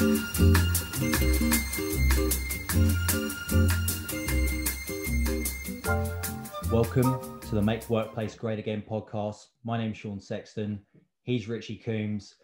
[0.00, 0.20] Welcome
[7.42, 9.48] to the Make Workplace Great Again podcast.
[9.62, 10.80] My name's Sean Sexton.
[11.24, 12.36] He's Richie Coombs.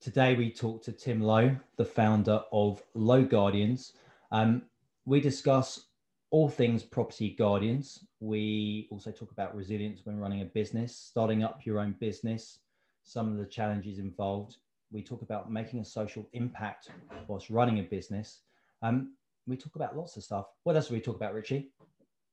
[0.00, 3.92] Today we talk to Tim Lowe, the founder of Lowe Guardians.
[4.32, 4.62] Um,
[5.04, 5.88] we discuss
[6.30, 8.06] all things property guardians.
[8.20, 12.60] We also talk about resilience when running a business, starting up your own business,
[13.04, 14.56] some of the challenges involved.
[14.92, 16.90] We talk about making a social impact
[17.28, 18.40] whilst running a business.
[18.82, 19.14] Um,
[19.46, 20.46] we talk about lots of stuff.
[20.64, 21.70] What else do we talk about, Richie?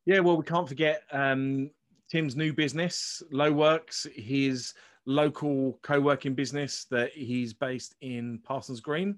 [0.05, 1.71] Yeah, well, we can't forget um,
[2.09, 4.73] Tim's new business, Lowe Works, his
[5.05, 9.17] local co-working business that he's based in Parsons Green,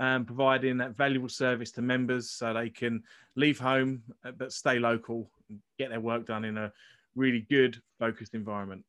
[0.00, 3.02] um, providing that valuable service to members so they can
[3.36, 6.72] leave home uh, but stay local and get their work done in a
[7.14, 8.84] really good, focused environment.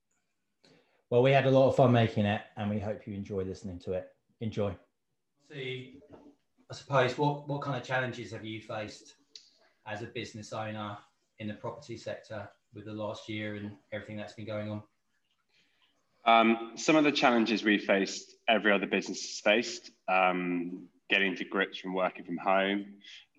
[1.13, 3.77] Well, we had a lot of fun making it, and we hope you enjoy listening
[3.81, 4.08] to it.
[4.41, 4.76] Enjoy.
[5.48, 5.99] See,
[6.72, 9.14] I suppose what what kind of challenges have you faced
[9.86, 10.97] as a business owner
[11.38, 14.81] in the property sector with the last year and everything that's been going on?
[16.25, 19.91] Um, some of the challenges we faced, every other business has faced.
[20.08, 22.86] Um, getting to grips from working from home,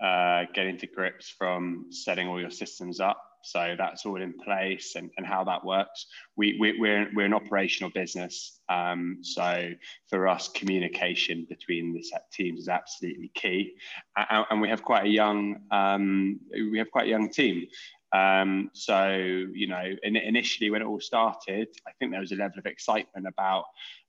[0.01, 3.34] uh, getting to grips from setting all your systems up.
[3.45, 6.07] So that's all in place and, and how that works.
[6.37, 8.61] We, we, we're, we're an operational business.
[8.69, 9.71] Um, so
[10.09, 13.75] for us, communication between the set teams is absolutely key.
[14.17, 17.67] And, and we have quite a young, um, we have quite a young team.
[18.15, 22.37] Um, so, you know, in, initially when it all started, I think there was a
[22.37, 23.65] level of excitement about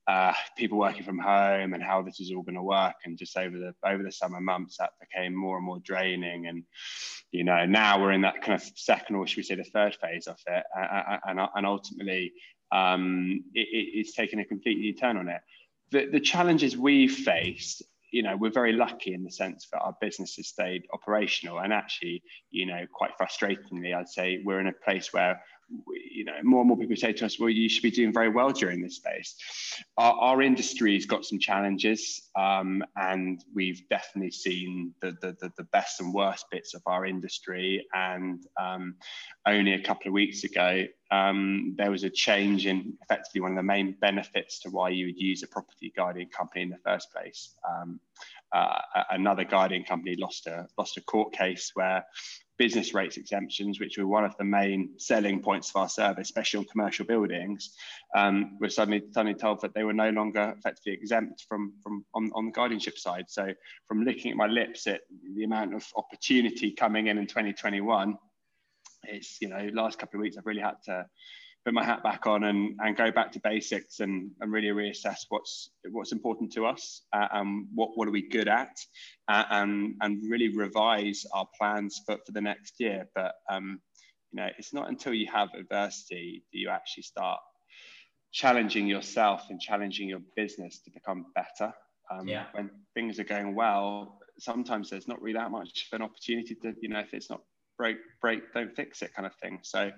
[0.07, 2.95] uh, people working from home and how this is all going to work.
[3.05, 6.47] And just over the over the summer months, that became more and more draining.
[6.47, 6.63] And
[7.31, 9.97] you know, now we're in that kind of second, or should we say, the third
[10.01, 12.33] phase of it, and and ultimately,
[12.71, 15.41] um, it, it's taken a completely turn on it.
[15.91, 19.95] The, the challenges we've faced you know we're very lucky in the sense that our
[19.99, 24.83] business has stayed operational and actually you know quite frustratingly i'd say we're in a
[24.85, 25.41] place where
[26.15, 28.29] you know, more and more people say to us, well, you should be doing very
[28.29, 29.35] well during this space.
[29.97, 35.99] Our, our industry's got some challenges, um, and we've definitely seen the, the, the, best
[35.99, 37.85] and worst bits of our industry.
[37.93, 38.95] And um,
[39.45, 43.57] only a couple of weeks ago, um, there was a change in effectively one of
[43.57, 47.11] the main benefits to why you would use a property guardian company in the first
[47.11, 47.55] place.
[47.67, 47.99] Um,
[48.53, 52.05] uh, another guardian company lost a lost a court case where
[52.57, 56.59] business rates exemptions, which were one of the main selling points of our service, especially
[56.59, 57.71] on commercial buildings,
[58.15, 62.31] um, were suddenly suddenly told that they were no longer effectively exempt from from on,
[62.33, 63.25] on the guardianship side.
[63.27, 63.47] So
[63.87, 65.01] from looking at my lips at
[65.35, 68.17] the amount of opportunity coming in in 2021,
[69.03, 71.05] it's you know last couple of weeks I've really had to
[71.65, 75.25] put my hat back on and, and go back to basics and, and really reassess
[75.29, 78.77] what's what's important to us uh, and what, what are we good at
[79.27, 83.07] uh, and, and really revise our plans for, for the next year.
[83.15, 83.81] But um,
[84.31, 87.39] you know, it's not until you have adversity that you actually start
[88.31, 91.73] challenging yourself and challenging your business to become better.
[92.11, 92.45] Um, yeah.
[92.51, 96.75] When things are going well, sometimes there's not really that much of an opportunity to,
[96.79, 97.41] you know, if it's not
[97.77, 99.59] break, break, don't fix it kind of thing.
[99.63, 99.91] So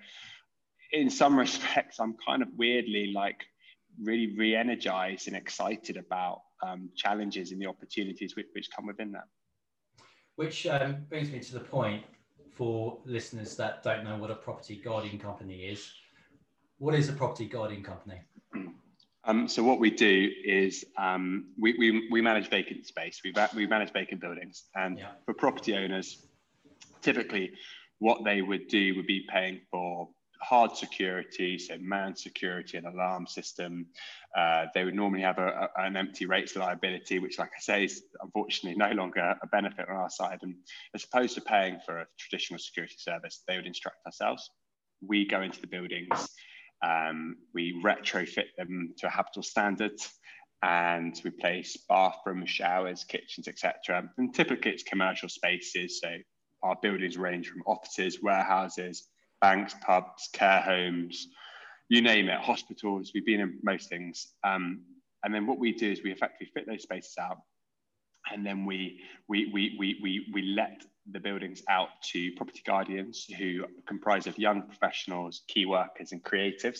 [0.92, 3.44] in some respects, I'm kind of weirdly like
[4.02, 9.26] really re-energized and excited about um, challenges and the opportunities which, which come within that.
[10.36, 12.04] Which um, brings me to the point
[12.54, 15.92] for listeners that don't know what a property guardian company is.
[16.78, 18.22] What is a property guardian company?
[19.24, 23.20] Um, so what we do is um, we, we, we, manage vacant space.
[23.26, 24.64] We, we manage vacant buildings.
[24.74, 25.10] And yeah.
[25.26, 26.26] for property owners,
[27.02, 27.52] typically
[28.00, 30.08] what they would do would be paying for
[30.42, 33.88] hard security, so manned security and alarm system.
[34.36, 37.86] Uh, they would normally have a, a, an empty rates liability, which, like I say,
[37.86, 40.40] is unfortunately no longer a benefit on our side.
[40.42, 40.56] And
[40.94, 44.50] as opposed to paying for a traditional security service, they would instruct ourselves.
[45.02, 46.30] We go into the buildings,
[46.86, 50.00] um, we retrofit them to a habitable standard,
[50.64, 54.10] and we place bathrooms, showers, kitchens, etc.
[54.18, 56.10] And typically, it's commercial spaces, so
[56.64, 59.08] our buildings range from offices, warehouses,
[59.42, 61.28] banks, pubs, care homes,
[61.90, 63.12] you name it, hospitals.
[63.14, 64.34] We've been in most things.
[64.44, 64.82] Um,
[65.24, 67.38] and then what we do is we effectively fit those spaces out,
[68.32, 73.26] and then we we we we we, we let the buildings out to property guardians
[73.38, 76.80] who comprise of young professionals, key workers, and creatives.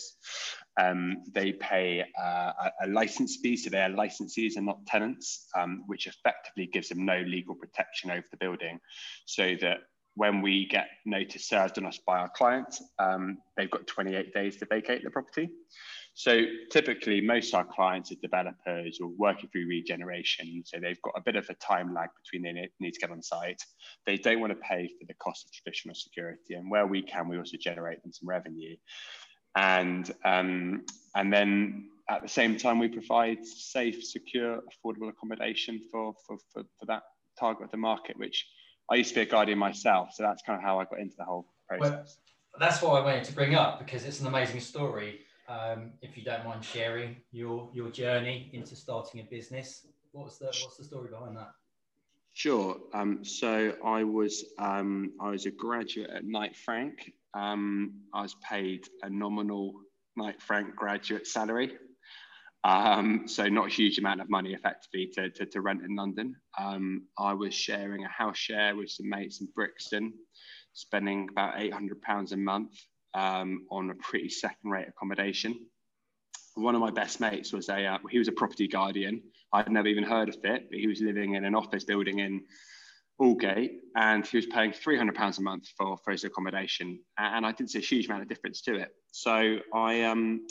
[0.78, 2.52] Um, they pay uh,
[2.82, 7.04] a, license fee, so they are licensees and not tenants, um, which effectively gives them
[7.04, 8.78] no legal protection over the building,
[9.24, 9.78] so that
[10.18, 14.56] when we get notice served on us by our client, um, they've got 28 days
[14.56, 15.48] to vacate the property.
[16.14, 16.42] So
[16.72, 20.64] typically, most of our clients are developers or working through regeneration.
[20.66, 23.22] So they've got a bit of a time lag between they need to get on
[23.22, 23.62] site.
[24.06, 27.28] They don't want to pay for the cost of traditional security, and where we can,
[27.28, 28.74] we also generate them some revenue.
[29.54, 36.14] And um, and then at the same time, we provide safe, secure, affordable accommodation for
[36.26, 37.04] for, for, for that
[37.38, 38.44] target of the market, which
[38.90, 41.16] I used to be a guardian myself, so that's kind of how I got into
[41.16, 41.90] the whole process.
[42.52, 45.20] Well, that's what I wanted to bring up because it's an amazing story.
[45.48, 50.46] Um, if you don't mind sharing your your journey into starting a business, what's the
[50.46, 51.52] what's the story behind that?
[52.32, 52.76] Sure.
[52.94, 57.12] Um, so I was um, I was a graduate at Knight Frank.
[57.34, 59.74] Um, I was paid a nominal
[60.16, 61.76] Knight Frank graduate salary.
[62.64, 66.34] Um, so not a huge amount of money effectively to, to, to rent in London.
[66.58, 70.12] Um, I was sharing a house share with some mates in Brixton,
[70.72, 72.72] spending about £800 a month
[73.14, 75.66] um, on a pretty second rate accommodation.
[76.54, 79.22] One of my best mates was a, uh, he was a property guardian.
[79.52, 82.42] I'd never even heard of it, but he was living in an office building in
[83.20, 87.00] Aldgate and he was paying £300 a month for, for his accommodation.
[87.16, 88.90] And I didn't see a huge amount of difference to it.
[89.12, 90.46] So I, um,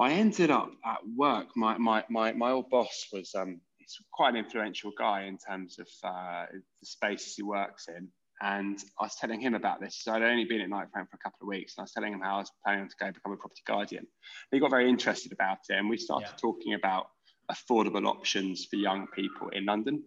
[0.00, 1.48] I ended up at work.
[1.56, 5.78] My my my, my old boss was um, he's quite an influential guy in terms
[5.78, 8.08] of uh, the spaces he works in.
[8.42, 10.00] And I was telling him about this.
[10.02, 11.92] So I'd only been at Knight Frank for a couple of weeks, and I was
[11.92, 14.06] telling him how I was planning to go become a property guardian.
[14.50, 16.36] He got very interested about it, and we started yeah.
[16.40, 17.08] talking about
[17.52, 20.02] affordable options for young people in London.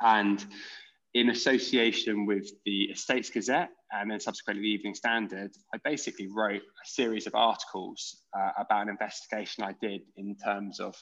[0.00, 0.44] And
[1.14, 6.62] in association with the Estates Gazette and then subsequently the Evening Standard, I basically wrote
[6.62, 10.94] a series of articles uh, about an investigation I did in terms of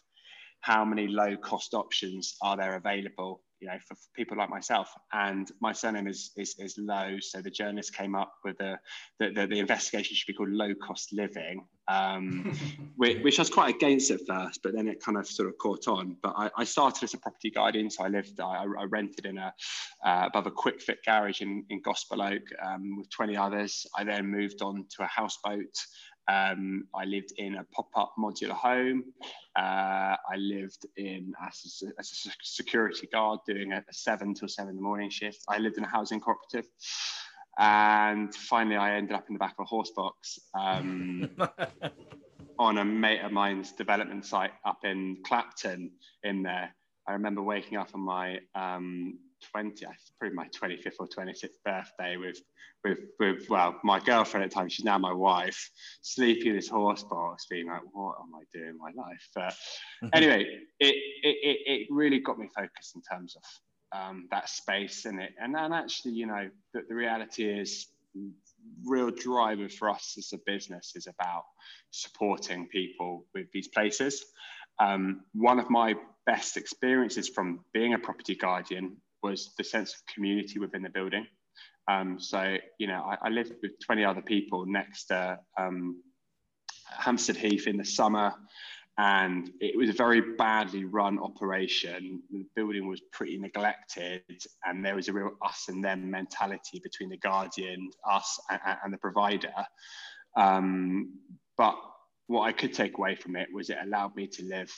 [0.60, 4.92] how many low cost options are there available you know, for, for, people like myself.
[5.12, 7.16] And my surname is, is, is Lowe.
[7.20, 8.78] So the journalist came up with the,
[9.18, 12.54] the, the, the investigation should be called low cost living, um,
[12.96, 15.56] which, which, I was quite against at first, but then it kind of sort of
[15.56, 16.16] caught on.
[16.22, 17.88] But I, I started as a property guardian.
[17.88, 19.54] So I lived, I, I rented in a,
[20.04, 23.86] uh, above a Kwik Fit garage in, in Gospel Oak um, with 20 others.
[23.96, 25.74] I then moved on to a houseboat
[26.28, 29.04] um, I lived in a pop-up modular home.
[29.56, 34.48] Uh, I lived in as a, as a, security guard doing a, a seven till
[34.48, 35.44] seven in the morning shift.
[35.48, 36.68] I lived in a housing cooperative.
[37.58, 41.30] And finally, I ended up in the back of a horse box um,
[42.58, 45.92] on a mate of mine's development site up in Clapton
[46.24, 46.74] in there.
[47.06, 49.18] I remember waking up on my um,
[49.52, 49.86] 20,
[50.18, 52.40] probably my 25th or 26th birthday with,
[52.84, 55.70] with, with, well, my girlfriend at the time, she's now my wife,
[56.02, 59.28] sleeping in this horse box, being like, what am I doing in my life?
[59.34, 59.54] But
[60.12, 60.46] anyway,
[60.80, 63.42] it, it, it really got me focused in terms of
[63.98, 65.32] um, that space in it.
[65.40, 67.88] And then actually, you know, the, the reality is
[68.84, 71.44] real driver for us as a business is about
[71.90, 74.24] supporting people with these places.
[74.78, 75.94] Um, one of my
[76.26, 81.26] best experiences from being a property guardian was the sense of community within the building.
[81.88, 86.02] Um, so, you know, I, I, lived with 20 other people next to um,
[86.86, 88.32] Hampstead Heath in the summer,
[88.96, 92.22] and it was a very badly run operation.
[92.30, 94.22] The building was pretty neglected,
[94.64, 98.92] and there was a real us and them mentality between the guardian, us, and, and
[98.92, 99.52] the provider.
[100.36, 101.18] Um,
[101.58, 101.76] but
[102.28, 104.72] what I could take away from it was it allowed me to live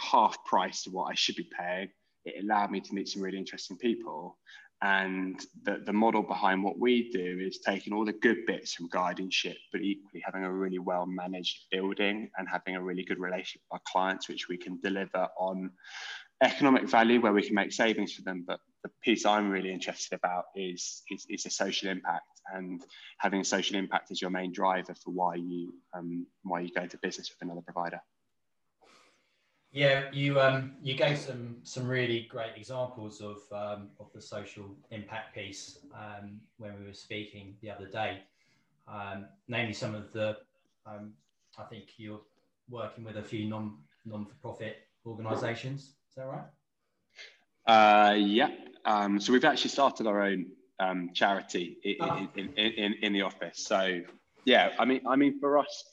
[0.00, 1.90] half price to what I should be paying
[2.24, 4.38] it allowed me to meet some really interesting people.
[4.80, 8.88] And the, the model behind what we do is taking all the good bits from
[8.88, 13.62] guardianship, but equally having a really well managed building and having a really good relationship
[13.70, 15.70] with our clients, which we can deliver on
[16.44, 18.44] economic value where we can make savings for them.
[18.46, 22.80] But the piece I'm really interested about is, is, is the social impact and
[23.18, 26.98] having social impact as your main driver for why you, um, why you go into
[26.98, 28.00] business with another provider.
[29.72, 34.64] Yeah, you um, you gave some some really great examples of um, of the social
[34.90, 38.20] impact piece um, when we were speaking the other day.
[38.86, 40.38] Um, namely, some of the
[40.86, 41.12] um,
[41.58, 42.20] I think you're
[42.70, 45.82] working with a few non non for profit organisations.
[45.82, 46.46] Is that right?
[47.66, 48.48] Uh, yeah.
[48.86, 50.46] Um, so we've actually started our own
[50.80, 52.28] um, charity in, oh.
[52.36, 53.58] in, in, in, in the office.
[53.58, 54.00] So
[54.44, 55.84] yeah, I mean, I mean, for us,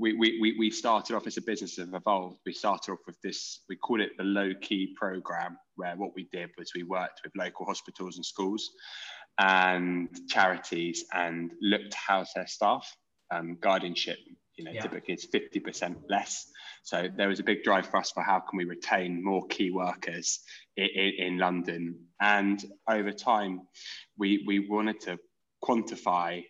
[0.00, 2.38] we, we, we started off as a business have evolved.
[2.46, 6.28] We started off with this, we called it the low key program, where what we
[6.32, 8.70] did was we worked with local hospitals and schools
[9.38, 12.90] and charities and looked to house their staff.
[13.32, 14.18] Um, guardianship,
[14.56, 14.82] you know, yeah.
[14.82, 16.46] typically it's 50% less.
[16.82, 19.70] So there was a big drive for us for how can we retain more key
[19.70, 20.40] workers
[20.76, 22.06] in, in, in London.
[22.20, 23.60] And over time,
[24.18, 25.18] we, we wanted to
[25.62, 26.42] quantify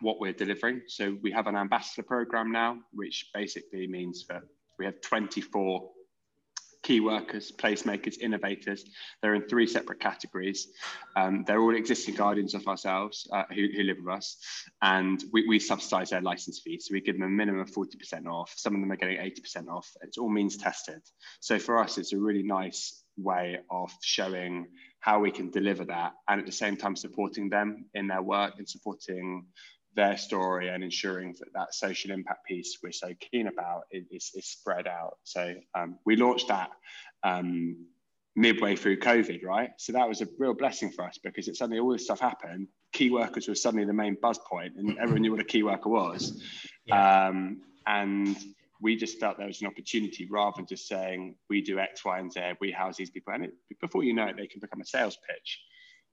[0.00, 0.82] what we're delivering.
[0.86, 4.42] So we have an ambassador program now, which basically means that
[4.78, 5.90] we have 24
[6.82, 8.84] key workers, placemakers, innovators.
[9.20, 10.68] They're in three separate categories.
[11.16, 14.36] Um, they're all existing guardians of ourselves uh, who, who, live with us,
[14.80, 16.86] and we, we subsidise their license fees.
[16.88, 18.54] So we give them a minimum of 40% off.
[18.56, 19.90] Some of them are getting 80% off.
[20.02, 21.02] It's all means tested.
[21.40, 24.68] So for us, it's a really nice way of showing
[25.00, 28.54] how we can deliver that and at the same time supporting them in their work
[28.58, 29.46] and supporting
[29.94, 34.46] their story and ensuring that that social impact piece we're so keen about is, is
[34.46, 35.18] spread out.
[35.24, 36.70] So um, we launched that
[37.24, 37.86] um,
[38.36, 39.70] midway through COVID, right?
[39.76, 42.68] So that was a real blessing for us because it suddenly all this stuff happened.
[42.92, 45.88] Key workers were suddenly the main buzz point, and everyone knew what a key worker
[45.88, 46.40] was.
[46.86, 47.28] Yeah.
[47.28, 48.36] Um, and
[48.80, 52.18] we just felt there was an opportunity rather than just saying we do X, Y,
[52.18, 54.80] and Z, we house these people, and it, before you know it, they can become
[54.80, 55.60] a sales pitch.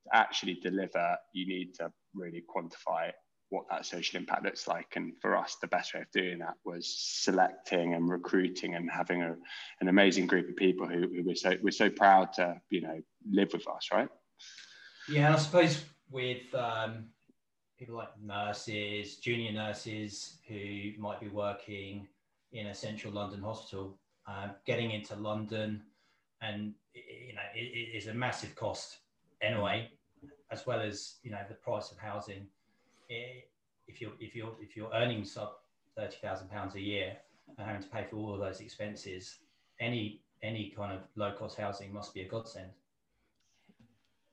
[0.05, 3.11] To actually deliver, you need to really quantify
[3.49, 4.87] what that social impact looks like.
[4.95, 9.21] And for us, the best way of doing that was selecting and recruiting and having
[9.21, 9.35] a,
[9.81, 12.99] an amazing group of people who, who we're so we're so proud to you know
[13.29, 14.09] live with us, right?
[15.07, 17.05] Yeah, I suppose with um,
[17.77, 22.07] people like nurses, junior nurses who might be working
[22.55, 23.97] in a central London hospital,
[24.27, 25.83] uh, getting into London,
[26.41, 28.99] and you know it, it is a massive cost
[29.41, 29.89] anyway,
[30.51, 32.47] as well as you know the price of housing
[33.87, 35.49] if you're if you're if you're earning sub
[35.95, 37.17] thirty thousand pounds a year
[37.57, 39.37] and having to pay for all of those expenses,
[39.79, 42.71] any any kind of low cost housing must be a godsend.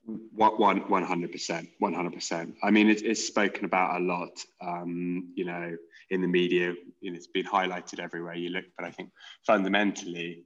[0.05, 2.55] One one hundred percent, one hundred percent.
[2.61, 4.37] I mean, it's, it's spoken about a lot.
[4.61, 5.77] Um, you know,
[6.09, 6.73] in the media,
[7.11, 8.65] know, it's been highlighted everywhere you look.
[8.77, 9.11] But I think
[9.47, 10.43] fundamentally,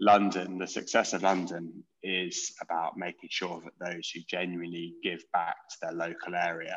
[0.00, 5.56] London, the success of London, is about making sure that those who genuinely give back
[5.70, 6.76] to their local area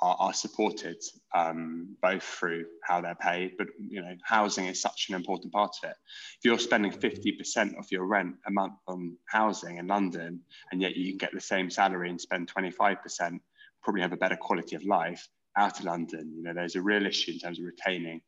[0.00, 0.96] are, are supported
[1.34, 5.76] um, both through how they're paid, but you know, housing is such an important part
[5.82, 5.96] of it.
[6.38, 10.96] If you're spending 50% of your rent a month on housing in London, and yet
[10.96, 13.40] you can get the same salary and spend 25%,
[13.82, 16.32] probably have a better quality of life out of London.
[16.36, 18.20] You know, there's a real issue in terms of retaining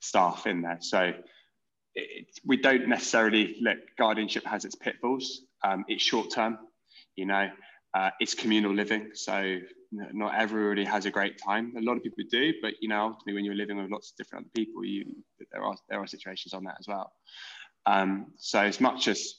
[0.00, 0.78] staff in there.
[0.80, 1.12] So
[1.94, 3.78] it, we don't necessarily look.
[3.98, 5.42] Guardianship has its pitfalls.
[5.64, 6.58] Um, it's short term.
[7.16, 7.48] You know,
[7.94, 9.10] uh, it's communal living.
[9.14, 9.58] So
[9.92, 11.74] not everybody has a great time.
[11.76, 14.16] A lot of people do, but you know, ultimately, when you're living with lots of
[14.16, 15.04] different other people, you
[15.52, 17.12] there are there are situations on that as well.
[17.86, 19.34] Um, so as much as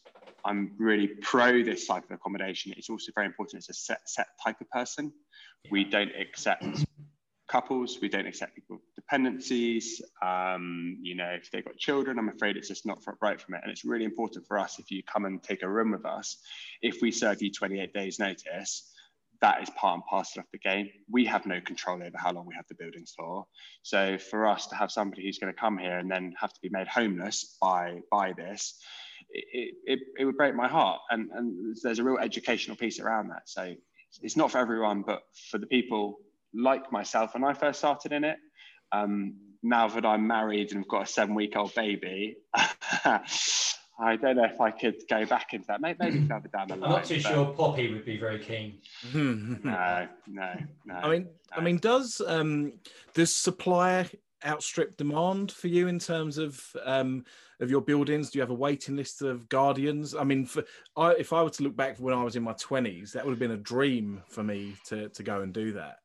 [0.46, 4.28] I'm really pro this type of accommodation, it's also very important it's a set set
[4.44, 5.12] type of person.
[5.72, 6.86] We don't accept
[7.48, 8.00] couples.
[8.02, 10.02] We don't accept people with dependencies.
[10.22, 13.62] Um, you know, if they've got children, I'm afraid it's just not right from it.
[13.64, 16.38] And it's really important for us if you come and take a room with us,
[16.82, 18.93] if we serve you 28 days notice,
[19.44, 20.90] that is part and parcel of the game.
[21.12, 23.46] We have no control over how long we have the buildings for.
[23.82, 26.60] So for us to have somebody who's going to come here and then have to
[26.64, 28.80] be made homeless by by this,
[29.30, 31.02] it, it, it would break my heart.
[31.10, 33.42] And, and there's a real educational piece around that.
[33.46, 33.74] So
[34.22, 36.20] it's not for everyone, but for the people
[36.54, 38.38] like myself when I first started in it.
[38.94, 42.38] Um, now that I'm married and I've got a seven week old baby,
[44.00, 45.80] I don't know if I could go back into that.
[45.80, 46.84] Maybe, maybe further down the line.
[46.84, 47.32] I'm not too but...
[47.32, 48.80] sure Poppy would be very keen.
[49.14, 50.54] no, no,
[50.86, 50.94] no.
[50.94, 51.58] I mean, no.
[51.58, 52.74] I mean, does um,
[53.14, 54.10] does supply
[54.46, 57.24] outstrip demand for you in terms of um,
[57.60, 58.32] of your buildings?
[58.32, 60.16] Do you have a waiting list of guardians?
[60.16, 60.64] I mean, for,
[60.98, 63.32] I, if I were to look back when I was in my twenties, that would
[63.32, 66.00] have been a dream for me to to go and do that.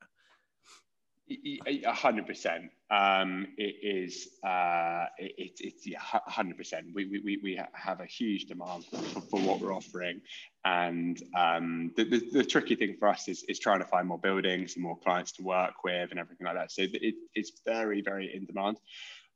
[1.31, 2.71] A hundred percent.
[2.91, 4.29] Um, it is.
[4.43, 6.87] Uh, it, it's a hundred percent.
[6.95, 10.23] We, we, we have a huge demand for, for what we're offering,
[10.65, 14.19] and um, the, the, the, tricky thing for us is, is trying to find more
[14.19, 16.73] buildings and more clients to work with and everything like that.
[16.73, 18.79] So it, it's very very in demand.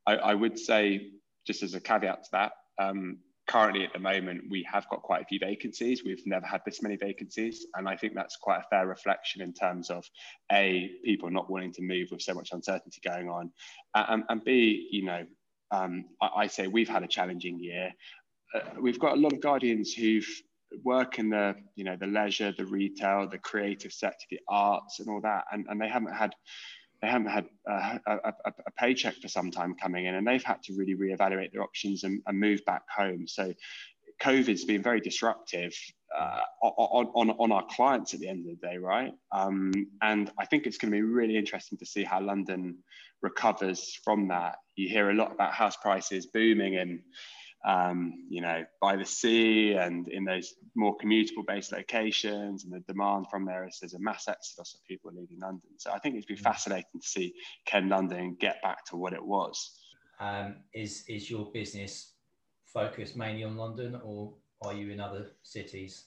[0.06, 1.10] I, I would say,
[1.46, 3.18] just as a caveat to that, um,
[3.48, 6.04] currently at the moment we have got quite a few vacancies.
[6.04, 9.52] We've never had this many vacancies and i think that's quite a fair reflection in
[9.52, 10.04] terms of
[10.50, 13.50] a people not wanting to move with so much uncertainty going on
[13.94, 15.24] and, and b you know
[15.72, 17.92] um, I, I, say we've had a challenging year.
[18.54, 20.28] Uh, we've got a lot of guardians who've
[20.84, 25.08] work in the you know the leisure the retail the creative sector the arts and
[25.08, 26.34] all that and, and they haven't had
[27.02, 28.32] they haven't had a, a,
[28.66, 32.04] a, paycheck for some time coming in, and they've had to really reevaluate their options
[32.04, 33.26] and, and move back home.
[33.26, 33.52] So,
[34.22, 35.74] COVID's been very disruptive
[36.16, 39.12] uh, on, on, on our clients at the end of the day, right?
[39.32, 42.78] Um, and I think it's going to be really interesting to see how London
[43.20, 44.56] recovers from that.
[44.76, 47.02] You hear a lot about house prices booming in
[47.64, 52.80] um, you know, by the sea and in those more commutable based locations and the
[52.80, 55.70] demand from there is there's a mass exodus of people leaving London.
[55.76, 56.40] So I think it'd be mm.
[56.40, 59.78] fascinating to see Ken London get back to what it was.
[60.18, 62.14] Um, is, is your business
[62.64, 66.06] focused mainly on London or are you in other cities?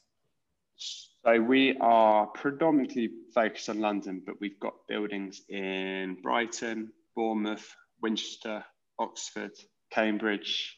[0.77, 8.63] So we are predominantly focused on London, but we've got buildings in Brighton, Bournemouth, Winchester,
[8.99, 9.51] Oxford,
[9.89, 10.77] Cambridge,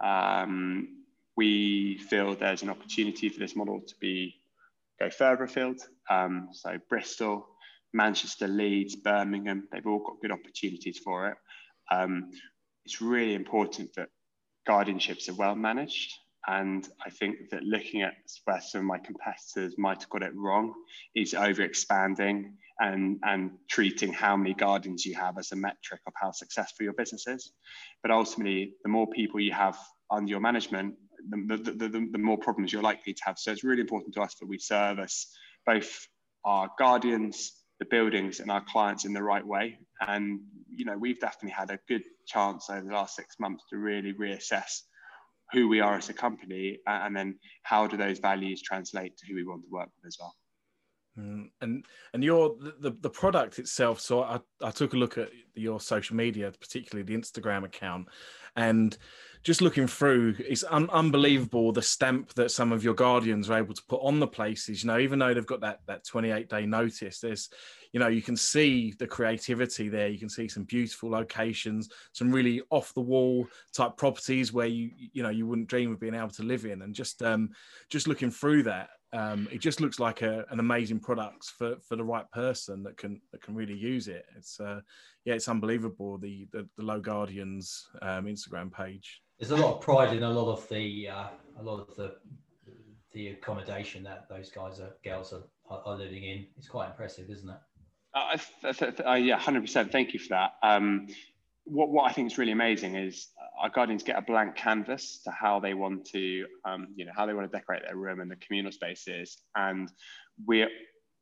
[0.00, 1.04] um,
[1.36, 4.34] we feel there's an opportunity for this model to be
[4.98, 5.80] go further afield.
[6.10, 7.46] Um, so Bristol,
[7.92, 11.36] Manchester, Leeds, Birmingham, they've all got good opportunities for it.
[11.90, 12.30] Um,
[12.84, 14.08] it's really important that
[14.68, 16.12] guardianships are well managed.
[16.48, 18.14] And I think that looking at
[18.44, 20.72] where some of my competitors might have got it wrong
[21.14, 26.14] is over expanding and, and treating how many guardians you have as a metric of
[26.16, 27.52] how successful your business is.
[28.02, 29.76] But ultimately, the more people you have
[30.10, 30.94] under your management,
[31.28, 33.38] the, the, the, the more problems you're likely to have.
[33.38, 35.30] So it's really important to us that we service
[35.66, 36.08] both
[36.46, 39.78] our guardians, the buildings, and our clients in the right way.
[40.00, 40.40] And
[40.70, 44.14] you know, we've definitely had a good chance over the last six months to really
[44.14, 44.82] reassess
[45.52, 49.34] who we are as a company and then how do those values translate to who
[49.34, 50.34] we want to work with as well.
[51.18, 54.00] Mm, and and your the, the product itself.
[54.00, 58.08] So I, I took a look at your social media, particularly the Instagram account,
[58.54, 58.96] and
[59.42, 63.74] just looking through, it's un- unbelievable the stamp that some of your guardians are able
[63.74, 64.82] to put on the places.
[64.82, 67.48] You know, even though they've got that that 28 day notice, there's
[67.92, 70.08] you know you can see the creativity there.
[70.08, 74.90] You can see some beautiful locations, some really off the wall type properties where you
[75.12, 77.50] you know you wouldn't dream of being able to live in, and just um
[77.88, 81.96] just looking through that um, it just looks like a, an amazing product for, for
[81.96, 84.26] the right person that can that can really use it.
[84.36, 84.80] It's uh,
[85.24, 89.22] yeah, it's unbelievable the the, the Lowe Guardians um, Instagram page.
[89.38, 91.28] There's a lot of pride in a lot of the uh,
[91.58, 92.16] a lot of the
[93.12, 96.46] the accommodation that those guys are girls are, are living in.
[96.56, 97.56] It's quite impressive, isn't it?
[98.14, 98.38] Uh,
[99.06, 99.92] uh, yeah, hundred percent.
[99.92, 100.52] Thank you for that.
[100.62, 101.08] Um,
[101.64, 103.28] what, what I think is really amazing is
[103.60, 107.26] our guardians get a blank canvas to how they want to, um, you know, how
[107.26, 109.38] they want to decorate their room and the communal spaces.
[109.54, 109.90] And
[110.46, 110.70] we're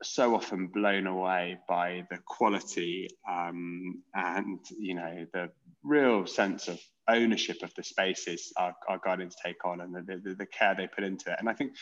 [0.02, 5.50] so often blown away by the quality um, and, you know, the
[5.82, 10.34] real sense of ownership of the spaces our, our guardians take on and the, the,
[10.34, 11.36] the care they put into it.
[11.38, 11.72] And I think,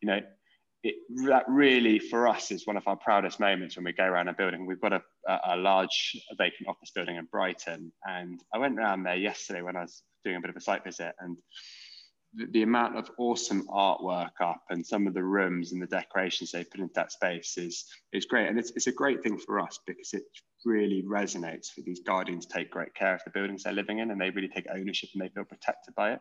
[0.00, 0.20] you know,
[0.84, 0.96] it,
[1.26, 4.34] that really for us is one of our proudest moments when we go around a
[4.34, 4.66] building.
[4.66, 5.02] We've got a,
[5.46, 9.82] a, large vacant office building in Brighton, and I went around there yesterday when I
[9.82, 11.38] was doing a bit of a site visit, and
[12.36, 16.50] the, the amount of awesome artwork up and some of the rooms and the decorations
[16.52, 19.60] they put into that space is is great, and it's it's a great thing for
[19.60, 20.24] us because it
[20.64, 24.20] really resonates for these guardians take great care of the buildings they're living in, and
[24.20, 26.20] they really take ownership and they feel protected by it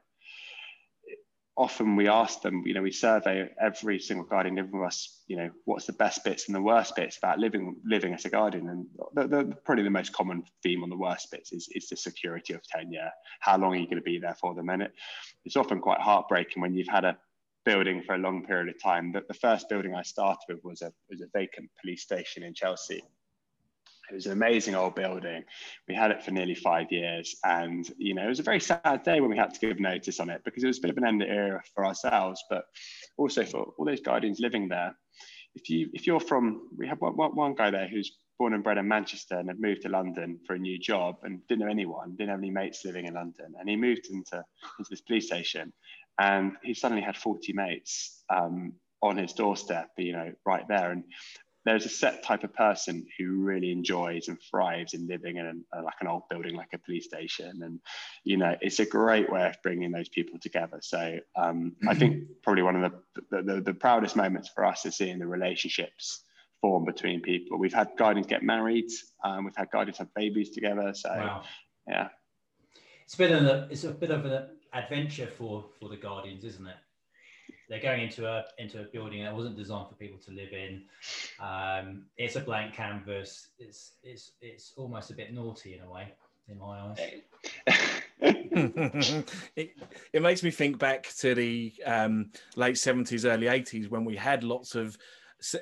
[1.56, 5.50] often we ask them, you know, we survey every single guardian giving us, you know,
[5.66, 8.70] what's the best bits and the worst bits about living living as a guardian.
[8.70, 11.98] And the, the, probably the most common theme on the worst bits is, is the
[11.98, 13.12] security of tenure.
[13.40, 14.70] How long are you going to be there for them?
[14.70, 14.94] And it,
[15.46, 17.18] it's often quite heartbreaking when you've had a
[17.66, 19.12] building for a long period of time.
[19.12, 22.54] But the first building I started with was a was a vacant police station in
[22.54, 23.04] Chelsea.
[24.10, 25.44] It was an amazing old building.
[25.88, 27.36] We had it for nearly five years.
[27.44, 30.20] And, you know, it was a very sad day when we had to give notice
[30.20, 32.66] on it because it was a bit of an end of era for ourselves, but
[33.18, 34.96] also for all those guardians living there.
[35.56, 38.78] If, you, if you're from, we have one, one guy there who's born and bred
[38.78, 42.16] in Manchester and had moved to London for a new job and didn't know anyone,
[42.18, 43.54] didn't have any mates living in London.
[43.60, 44.44] And he moved into,
[44.80, 45.72] into this police station
[46.20, 50.92] and he suddenly had 40 mates um, on his doorstep, you know, right there.
[50.92, 51.04] And
[51.66, 55.82] there's a set type of person who really enjoys and thrives in living in a,
[55.82, 57.62] like an old building like a police station.
[57.64, 57.80] And
[58.24, 60.80] you know it's a great way of bringing those people together.
[60.82, 62.94] So um, i think probably one of
[63.32, 66.24] the, the, the proudest moments for us is seeing the relationships
[66.62, 67.58] form between people.
[67.58, 68.90] We've had guardians get married
[69.24, 70.94] um, we've had guardians have babies together.
[70.94, 71.44] So wow.
[71.88, 72.10] yeah.
[73.06, 76.76] It's been an it's a bit of an adventure for for the guardians isn't it
[77.70, 80.84] they're going into a into a building that wasn't designed for people to live in.
[81.40, 83.50] Um, it's a blank canvas.
[83.60, 86.14] It's it's it's almost a bit naughty in a way,
[86.48, 86.98] in my eyes.
[89.56, 89.72] it,
[90.14, 94.44] it makes me think back to the um, late seventies, early eighties when we had
[94.44, 94.98] lots of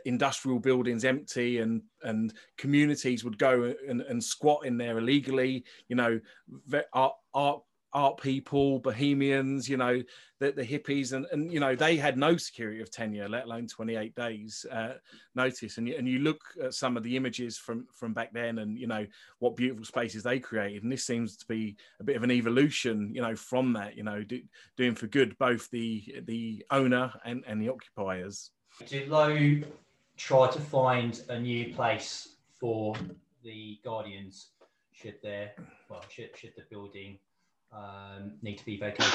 [0.05, 5.63] industrial buildings empty and and communities would go and, and squat in there illegally.
[5.87, 6.19] You know,
[6.93, 7.61] art, art
[7.93, 10.01] art people, bohemians, you know,
[10.39, 13.67] the, the hippies, and, and, you know, they had no security of tenure, let alone
[13.67, 14.93] 28 days uh,
[15.35, 15.77] notice.
[15.77, 18.87] And, and you look at some of the images from, from back then and, you
[18.87, 19.05] know,
[19.39, 20.83] what beautiful spaces they created.
[20.83, 24.03] And this seems to be a bit of an evolution, you know, from that, you
[24.03, 24.41] know, do,
[24.77, 28.51] doing for good both the, the owner and, and the occupiers.
[28.87, 29.61] Did Lowe
[30.17, 32.95] try to find a new place for
[33.43, 34.49] the Guardians
[34.93, 35.51] should there,
[35.89, 37.17] well, should, should the building
[37.71, 39.13] um, need to be vacated?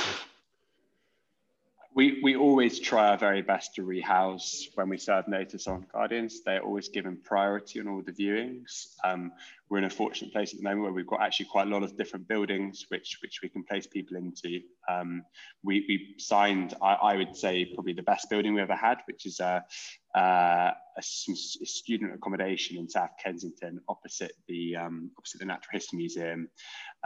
[1.94, 6.42] We, we always try our very best to rehouse when we serve notice on Guardians.
[6.42, 8.94] They're always given priority on all the viewings.
[9.02, 9.32] Um,
[9.68, 11.82] we're in a fortunate place at the moment where we've got actually quite a lot
[11.82, 14.60] of different buildings which which we can place people into.
[14.88, 15.22] Um,
[15.62, 19.26] we, we signed, I, I, would say, probably the best building we ever had, which
[19.26, 19.64] is a,
[20.14, 26.48] a, a student accommodation in South Kensington, opposite the um, opposite the Natural History Museum.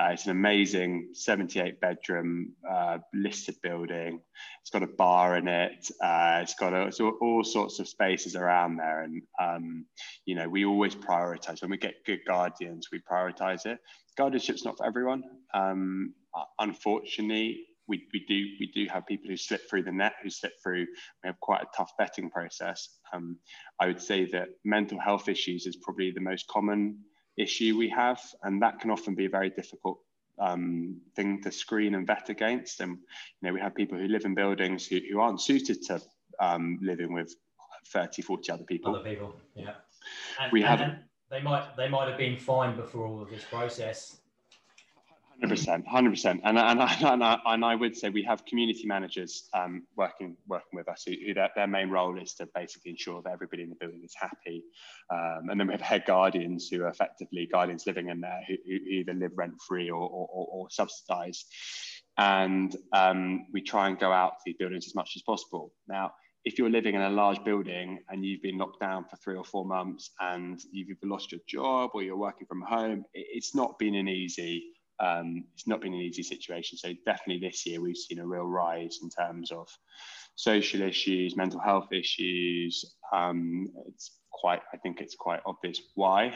[0.00, 4.20] Uh, it's an amazing 78 bedroom uh, listed building.
[4.62, 5.90] It's got a bar in it.
[6.02, 9.86] Uh, it's got a, it's all, all, sorts of spaces around there, and um,
[10.24, 13.78] you know we always prioritise when we get good guards guardians, we prioritize it.
[14.16, 15.22] Guardianship's not for everyone.
[15.54, 20.14] Um, uh, unfortunately, we, we do we do have people who slip through the net,
[20.22, 20.86] who slip through.
[21.22, 22.88] We have quite a tough vetting process.
[23.12, 23.38] Um,
[23.80, 26.98] I would say that mental health issues is probably the most common
[27.36, 29.98] issue we have, and that can often be a very difficult
[30.38, 32.80] um, thing to screen and vet against.
[32.80, 36.00] And you know, we have people who live in buildings who, who aren't suited to
[36.38, 37.34] um, living with
[37.88, 38.94] 30, 40 other people.
[38.94, 39.74] Other people, yeah.
[40.40, 40.80] And, we have
[41.30, 44.16] they might they might have been fine before all of this process.
[45.40, 48.86] Hundred percent, hundred percent, and and and I, and I would say we have community
[48.86, 52.90] managers um, working working with us who, who their, their main role is to basically
[52.90, 54.62] ensure that everybody in the building is happy,
[55.10, 58.54] um, and then we have head guardians who are effectively guardians living in there who,
[58.66, 61.46] who either live rent free or, or, or, or subsidised,
[62.18, 65.72] and um, we try and go out to these buildings as much as possible.
[65.88, 66.12] Now,
[66.44, 69.44] if you're living in a large building and you've been locked down for three or
[69.44, 73.94] four months and you've lost your job or you're working from home, it's not been
[73.94, 74.64] an easy
[75.00, 76.76] um, it's not been an easy situation.
[76.76, 79.66] So definitely this year we've seen a real rise in terms of
[80.34, 82.96] social issues, mental health issues.
[83.12, 86.34] Um, it's quite, I think it's quite obvious why.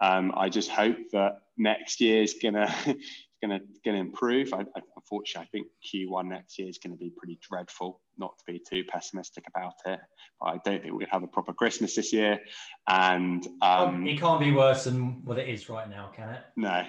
[0.00, 2.72] Um, I just hope that next year is gonna
[3.42, 4.52] gonna gonna improve.
[4.52, 8.00] I, I, unfortunately, I think Q1 next year is going to be pretty dreadful.
[8.18, 10.00] Not to be too pessimistic about it,
[10.40, 12.40] but I don't think we're going to have a proper Christmas this year.
[12.88, 16.40] And um, it can't be worse than what it is right now, can it?
[16.56, 16.84] No,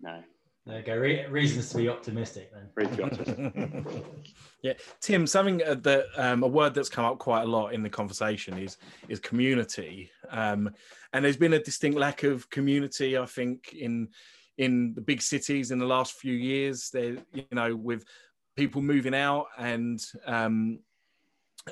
[0.00, 0.22] no.
[0.66, 0.96] There you go.
[0.96, 3.92] Re- reasons to be optimistic then.
[4.62, 5.26] yeah, Tim.
[5.26, 8.56] Something uh, that um, a word that's come up quite a lot in the conversation
[8.56, 8.78] is
[9.10, 10.70] is community, um,
[11.12, 13.18] and there's been a distinct lack of community.
[13.18, 14.08] I think in
[14.58, 16.90] in the big cities in the last few years.
[16.90, 18.04] There, you know, with
[18.56, 20.78] people moving out and um,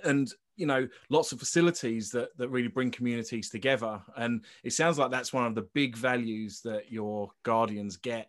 [0.04, 4.00] and you know lots of facilities that that really bring communities together.
[4.16, 8.28] And it sounds like that's one of the big values that your guardians get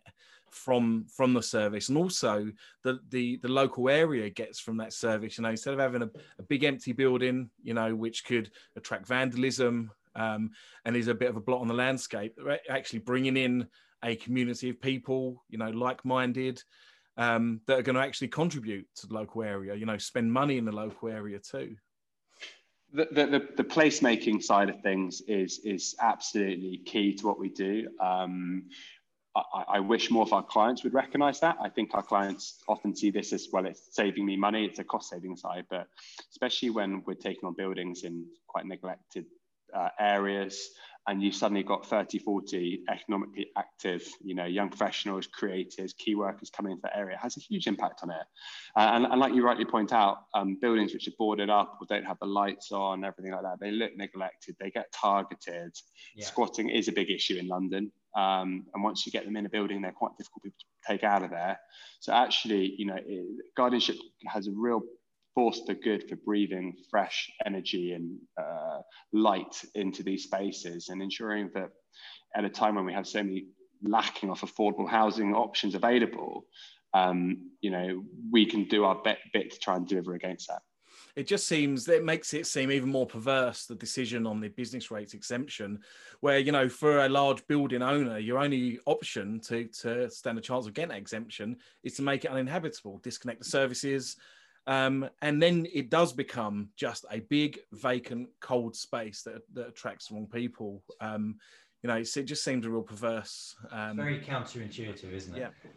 [0.50, 1.88] from from the service.
[1.88, 2.50] And also
[2.82, 5.36] the the the local area gets from that service.
[5.36, 9.06] You know instead of having a, a big empty building you know which could attract
[9.06, 10.50] vandalism um,
[10.84, 12.38] and is a bit of a blot on the landscape
[12.68, 13.66] actually bringing in
[14.04, 16.62] a community of people you know like-minded
[17.16, 20.58] um, that are going to actually contribute to the local area you know spend money
[20.58, 21.74] in the local area too
[22.92, 27.88] the, the, the placemaking side of things is is absolutely key to what we do
[28.00, 28.64] um,
[29.36, 31.56] I, I, wish more of our clients would recognize that.
[31.60, 34.84] I think our clients often see this as well, it's saving me money, it's a
[34.84, 35.88] cost saving side, but
[36.30, 39.26] especially when we're taking on buildings in quite neglected
[39.74, 40.70] uh, areas
[41.06, 46.50] and you've suddenly got 30 40 economically active you know young professionals creators key workers
[46.50, 48.26] coming into the area has a huge impact on it
[48.76, 51.86] uh, and, and, like you rightly point out um, buildings which are boarded up or
[51.88, 55.72] don't have the lights on everything like that they look neglected they get targeted
[56.14, 56.24] yeah.
[56.24, 59.48] squatting is a big issue in london um, and once you get them in a
[59.48, 61.58] building, they're quite difficult people to take out of there.
[62.00, 63.96] So actually, you know, it, guardianship
[64.28, 64.82] has a real
[65.34, 68.80] force for good for breathing fresh energy and uh,
[69.12, 71.70] light into these spaces and ensuring that
[72.36, 73.46] at a time when we have so many
[73.82, 76.46] lacking of affordable housing options available,
[76.94, 80.62] um, you know, we can do our bit, bit to try and deliver against that.
[81.16, 84.48] It just seems that it makes it seem even more perverse the decision on the
[84.48, 85.80] business rates exemption
[86.20, 90.40] where you know for a large building owner your only option to to stand a
[90.40, 94.16] chance of getting exemption is to make it uninhabitable disconnect the services
[94.66, 100.08] um, and then it does become just a big vacant cold space that, that attracts
[100.08, 101.36] the wrong people um,
[101.82, 105.70] you know it just seems a real perverse um, very counterintuitive isn't it yeah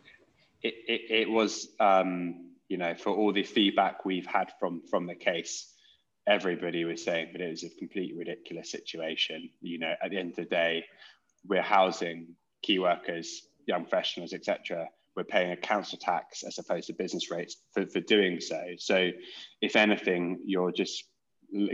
[0.63, 5.06] it, it, it was, um, you know, for all the feedback we've had from from
[5.06, 5.73] the case,
[6.28, 9.50] everybody was saying that it was a completely ridiculous situation.
[9.62, 10.84] You know, at the end of the day,
[11.45, 14.88] we're housing key workers, young professionals, etc.
[15.17, 18.62] We're paying a council tax as opposed to business rates for, for doing so.
[18.77, 19.10] So,
[19.62, 21.03] if anything, you're just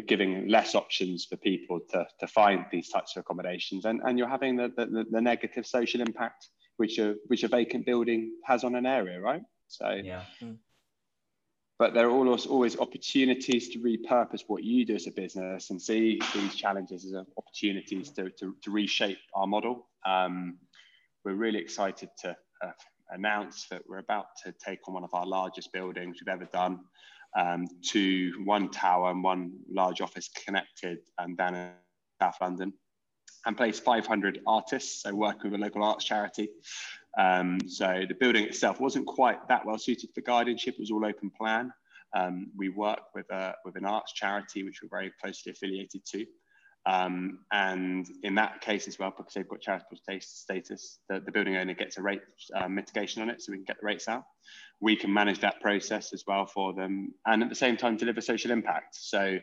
[0.08, 4.30] giving less options for people to, to find these types of accommodations and, and you're
[4.30, 8.76] having the, the, the negative social impact which a which a vacant building has on
[8.76, 10.56] an area right so yeah mm.
[11.80, 15.82] but there are always always opportunities to repurpose what you do as a business and
[15.82, 20.58] see these challenges as opportunities to, to, to reshape our model um,
[21.26, 22.72] we're really excited to uh,
[23.14, 26.80] announce that we're about to take on one of our largest buildings we've ever done
[27.38, 31.72] um, to one tower and one large office connected and down in
[32.22, 32.74] South London
[33.46, 36.50] and place 500 artists, so working with a local arts charity.
[37.18, 41.06] Um, so the building itself wasn't quite that well suited for guardianship, it was all
[41.06, 41.72] open plan.
[42.16, 46.26] Um, we work with, a, with an arts charity, which we're very closely affiliated to.
[46.86, 51.56] Um, and in that case as well, because they've got charitable status, the, the building
[51.56, 52.22] owner gets a rate
[52.56, 54.24] uh, mitigation on it, so we can get the rates out.
[54.82, 58.20] We can manage that process as well for them, and at the same time deliver
[58.20, 58.96] social impact.
[58.96, 59.40] So,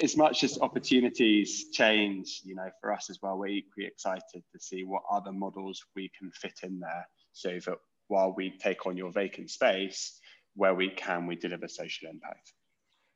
[0.00, 4.22] as much as opportunities change, you know, for us as well, we're equally excited
[4.52, 8.86] to see what other models we can fit in there, so that while we take
[8.86, 10.20] on your vacant space,
[10.54, 12.52] where we can, we deliver social impact.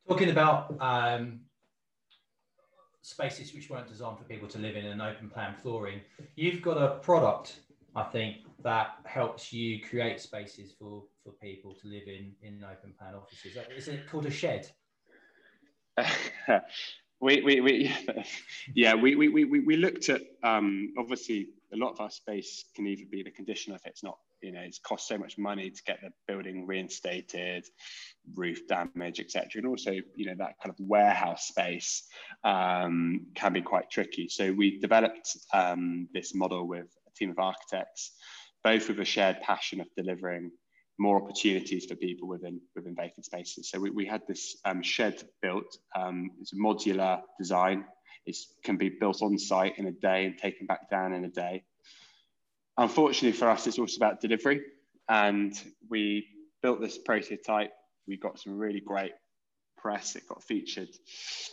[0.09, 1.41] Talking about um
[3.07, 6.01] spaces which weren't designed for people to live in an open plan flooring.
[6.35, 7.61] You've got a product,
[7.95, 12.93] I think, that helps you create spaces for, for people to live in in open
[12.99, 13.57] plan offices.
[13.77, 14.69] Is it called a shed?
[17.21, 17.95] we, we, we,
[18.75, 22.89] yeah, we, we, we, we looked at um, obviously a lot of our space can
[22.89, 25.83] either be the condition if it's not you know it's cost so much money to
[25.87, 27.65] get the building reinstated
[28.35, 32.09] roof damage etc and also you know that kind of warehouse space
[32.45, 34.29] um, can be quite tricky.
[34.29, 38.13] So we developed um, this model with a team of architects
[38.63, 40.51] both with a shared passion of delivering
[40.99, 43.71] more opportunities for people within within vacant spaces.
[43.71, 47.85] So we, we had this um, shed built um, it's a modular design.
[48.27, 51.29] It can be built on site in a day and taken back down in a
[51.29, 51.63] day
[52.79, 54.63] unfortunately for us, it's also about delivery.
[55.09, 55.55] And
[55.89, 56.27] we
[56.63, 57.73] built this prototype.
[58.09, 59.13] We got some really great
[59.77, 60.17] press.
[60.17, 60.89] It got featured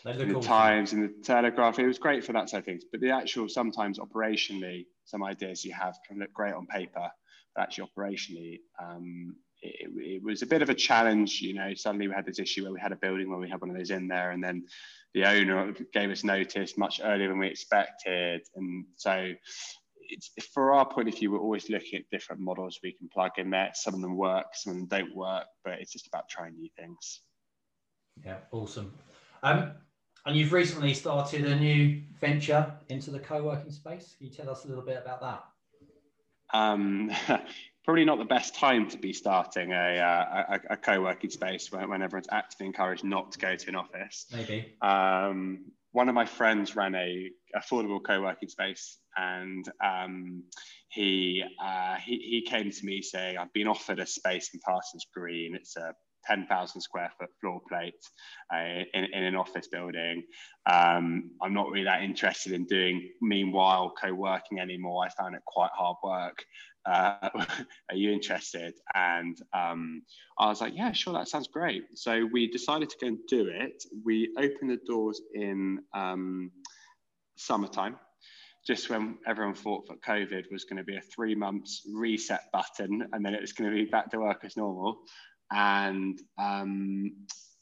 [0.05, 1.79] in the Times, in the Telegraph.
[1.79, 2.83] It was great for that side of things.
[2.91, 7.09] But the actual, sometimes operationally, some ideas you have can look great on paper,
[7.55, 11.41] but actually operationally, um, it, it, was a bit of a challenge.
[11.41, 13.61] You know, suddenly we had this issue where we had a building where we had
[13.61, 14.65] one of those in there, and then
[15.13, 19.33] the owner gave us notice much earlier than we expected, and so
[20.13, 23.31] it's for our point of view, we're always looking at different models we can plug
[23.37, 23.71] in there.
[23.73, 26.69] Some of them work, some of them don't work, but it's just about trying new
[26.77, 27.21] things.
[28.25, 28.93] Yeah, awesome.
[29.41, 29.71] Um,
[30.25, 34.15] and you've recently started a new venture into the co-working space.
[34.17, 35.43] Can you tell us a little bit about that?
[36.57, 37.11] Um,
[37.83, 41.89] probably not the best time to be starting a, uh, a, a, co-working space when,
[41.89, 44.27] when everyone's actively encouraged not to go to an office.
[44.31, 44.75] Maybe.
[44.81, 50.43] Um, one of my friends ran a affordable co-working space and um,
[50.89, 55.07] he, uh, he he came to me saying I've been offered a space in Parsons
[55.13, 55.93] Green it's a
[56.25, 57.93] 10,000 square foot floor plate
[58.53, 60.23] uh, in, in, an office building.
[60.69, 65.05] Um, I'm not really that interested in doing meanwhile co-working anymore.
[65.05, 66.43] I found it quite hard work.
[66.85, 67.29] Uh,
[67.89, 68.73] are you interested?
[68.93, 70.01] And um,
[70.37, 71.83] I was like, yeah, sure, that sounds great.
[71.95, 73.83] So we decided to go and do it.
[74.03, 76.51] We opened the doors in um,
[77.37, 77.97] summertime,
[78.65, 83.05] just when everyone thought that COVID was going to be a three months reset button
[83.11, 84.99] and then it was going to be back to work as normal.
[85.51, 87.11] And um,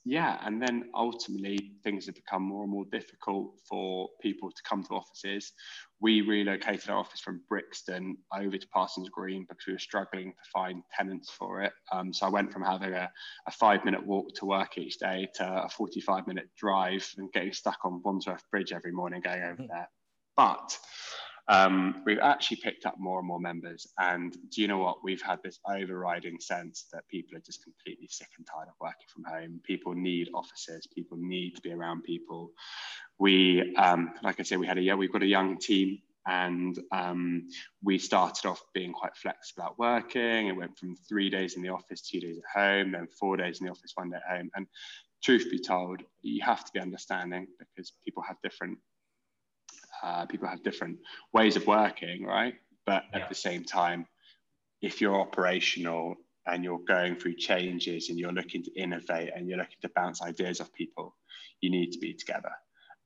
[0.04, 4.84] yeah, and then ultimately things have become more and more difficult for people to come
[4.84, 5.54] to offices.
[6.00, 10.50] We relocated our office from Brixton over to Parsons Green because we were struggling to
[10.52, 11.74] find tenants for it.
[11.92, 13.12] Um, so I went from having a,
[13.48, 17.54] a, five minute walk to work each day to a 45 minute drive and getting
[17.54, 19.68] stuck on Wandsworth Bridge every morning going over hmm.
[19.68, 19.88] there.
[20.36, 20.78] But
[21.48, 23.88] um, we've actually picked up more and more members.
[24.00, 25.04] And do you know what?
[25.04, 29.08] We've had this overriding sense that people are just completely sick and tired of working
[29.14, 29.60] from home.
[29.64, 30.88] People need offices.
[30.88, 32.52] People need to be around people.
[33.20, 36.00] We, um, like I said, we had a yeah, we've got a young team.
[36.28, 37.48] And um,
[37.84, 40.48] we started off being quite flexible at working.
[40.48, 43.60] It went from three days in the office, two days at home, then four days
[43.60, 44.52] in the office, one day at home.
[44.56, 44.68] And
[45.24, 48.78] truth be told, you have to be understanding because people have different
[50.04, 51.00] uh, people have different
[51.34, 52.56] ways of working, right?
[52.86, 53.20] But yeah.
[53.20, 54.08] at the same time,
[54.82, 56.16] if you're operational
[56.48, 60.22] and you're going through changes and you're looking to innovate and you're looking to bounce
[60.22, 61.16] ideas off people,
[61.62, 62.52] you need to be together.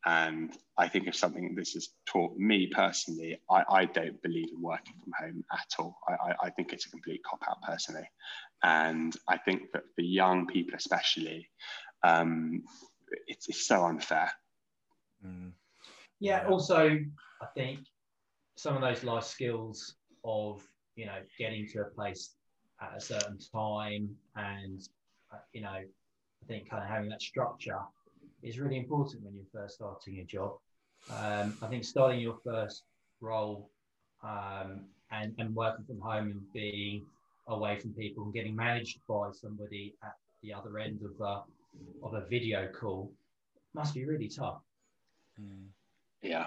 [0.06, 4.62] And I think if something this has taught me personally, I, I don't believe in
[4.62, 5.98] working from home at all.
[6.08, 8.08] I, I think it's a complete cop out personally.
[8.64, 11.50] And I think that for young people, especially,
[12.04, 12.64] um,
[13.28, 14.32] it's, it's so unfair.
[15.26, 15.54] Mm.
[16.20, 16.98] Yeah, also,
[17.42, 17.80] I think
[18.56, 20.64] some of those life skills of,
[20.96, 22.36] you know, getting to a place
[22.82, 24.82] at a certain time and,
[25.34, 25.86] uh, you know, I
[26.48, 27.80] think kind of having that structure
[28.44, 30.54] is really important when you're first starting a job.
[31.10, 32.84] Um, I think starting your first
[33.22, 33.70] role
[34.24, 37.06] um, and, and working from home and being
[37.48, 41.44] away from people and getting managed by somebody at the other end of a,
[42.06, 43.12] of a video call
[43.74, 44.62] must be really tough.
[45.38, 45.66] Hmm.
[46.28, 46.46] Yeah,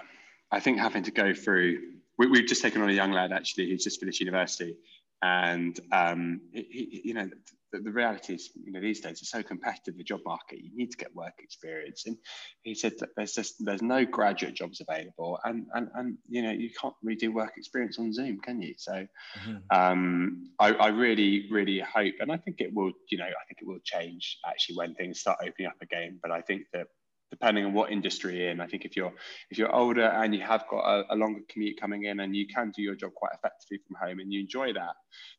[0.51, 1.79] I think having to go through,
[2.17, 4.75] we, have just taken on a young lad actually who's just finished university,
[5.21, 7.29] and um, he, you know
[7.71, 10.59] the, the, reality is, you know, these days it's so competitive the job market.
[10.59, 12.17] You need to get work experience, and
[12.63, 16.51] he said that there's just there's no graduate jobs available, and and and you know
[16.51, 18.73] you can't really do work experience on Zoom, can you?
[18.77, 19.57] So, mm-hmm.
[19.71, 23.59] um, I, I really really hope, and I think it will, you know, I think
[23.61, 26.19] it will change actually when things start opening up again.
[26.21, 26.87] But I think that
[27.31, 28.61] depending on what industry you're in.
[28.61, 29.13] I think if you're
[29.49, 32.47] if you're older and you have got a, a, longer commute coming in and you
[32.47, 34.95] can do your job quite effectively from home and you enjoy that,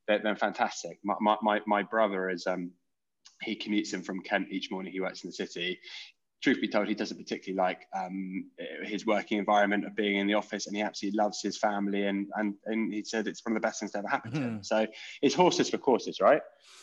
[0.06, 0.98] then, then fantastic.
[1.02, 2.72] My, my, my brother is um
[3.42, 4.92] he commutes in from Kent each morning.
[4.92, 5.78] He works in the city.
[6.42, 8.46] Truth be told, he doesn't particularly like um,
[8.82, 12.06] his working environment of being in the office, and he absolutely loves his family.
[12.06, 14.40] and and and he said it's one of the best things to ever happen mm-hmm.
[14.40, 14.56] to him.
[14.56, 14.62] Hmm.
[14.62, 14.86] So
[15.20, 16.40] it's horses for courses, right?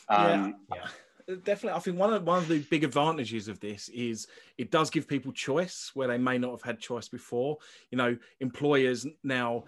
[0.09, 0.81] Um, yeah.
[0.81, 0.87] yeah
[1.27, 1.77] definitely.
[1.77, 5.07] I think one of one of the big advantages of this is it does give
[5.07, 7.57] people choice where they may not have had choice before.
[7.91, 9.65] You know, employers now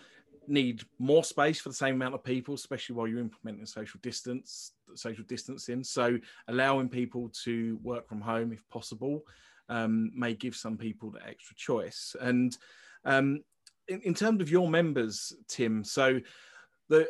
[0.48, 4.72] need more space for the same amount of people, especially while you're implementing social distance,
[4.95, 5.84] social distancing.
[5.84, 6.17] So
[6.48, 9.24] allowing people to work from home if possible
[9.69, 12.15] um, may give some people the extra choice.
[12.19, 12.58] And
[13.06, 13.43] um,
[13.88, 16.19] in, in terms of your members, Tim, so
[16.89, 17.10] the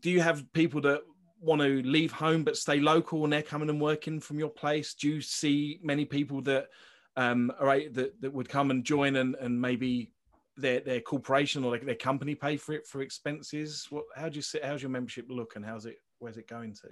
[0.00, 1.00] do you have people that
[1.40, 4.94] want to leave home but stay local and they're coming and working from your place?
[4.94, 6.68] Do you see many people that
[7.16, 10.12] um, are that, that would come and join and, and maybe
[10.56, 13.86] their, their corporation or their company pay for it for expenses?
[13.90, 16.74] What, how do you see, how's your membership look and how's it, where's it going
[16.74, 16.88] to?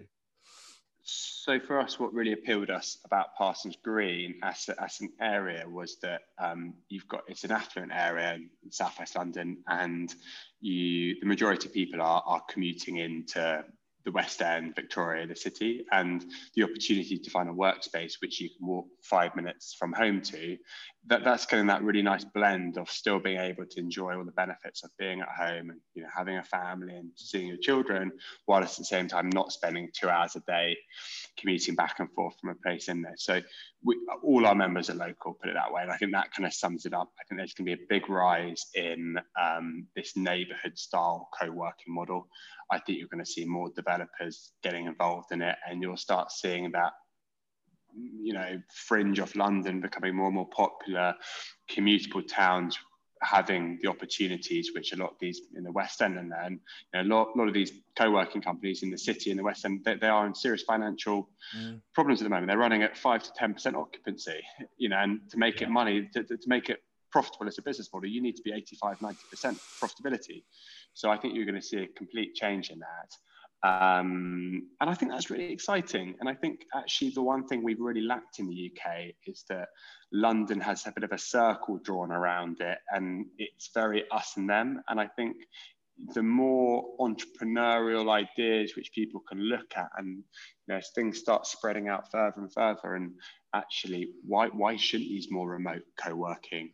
[1.07, 5.99] So for us, what really appealed us about Parsons Green as, as an area was
[6.01, 10.15] that um, you've got it's an affluent area in southwest London, and
[10.63, 13.63] you the majority of people are, are commuting into
[14.05, 18.51] the West End, Victoria, the city, and the opportunity to find a workspace which you
[18.51, 20.57] can walk five minutes from home to,
[21.07, 24.33] that, that's getting that really nice blend of still being able to enjoy all the
[24.33, 28.11] benefits of being at home and you know having a family and seeing your children,
[28.47, 30.77] while at the same time not spending two hours a day
[31.39, 33.15] commuting back and forth from a place in there.
[33.17, 33.41] So
[33.83, 36.47] we, all our members are local, put it that way, and I think that kind
[36.47, 37.11] of sums it up.
[37.21, 41.95] I think there's going to be a big rise in um, this neighbourhood style co-working
[41.95, 42.29] model.
[42.73, 46.33] I think you're going to see more developers getting involved in it, and you'll start
[46.33, 46.93] seeing that
[47.97, 51.15] you know fringe of London becoming more and more popular,
[51.71, 52.79] commutable towns
[53.23, 56.61] having the opportunities which a lot of these in the West End and then
[56.93, 59.65] you know, a lot, lot of these co-working companies in the city in the West
[59.65, 61.81] End they, they are in serious financial mm.
[61.95, 62.49] problems at the moment.
[62.49, 64.41] They're running at five to ten percent occupancy,
[64.77, 65.69] you know, and to make yeah.
[65.69, 66.81] it money to, to, to make it
[67.15, 69.15] profitable as a business model, you need to be 85, 90%
[69.81, 70.43] profitability.
[70.95, 73.11] So I think you're going to see a complete change in that.
[73.65, 76.15] Um, and I think that's really exciting.
[76.21, 79.69] And I think actually the one thing we've really lacked in the UK is that
[80.13, 84.49] London has a bit of a circle drawn around it and it's very us and
[84.51, 84.83] them.
[84.89, 85.37] And I think
[86.15, 90.25] the more entrepreneurial ideas which people can look at and you
[90.69, 93.13] know, as things start spreading out further and further and
[93.55, 96.71] actually why why shouldn't these more remote co-working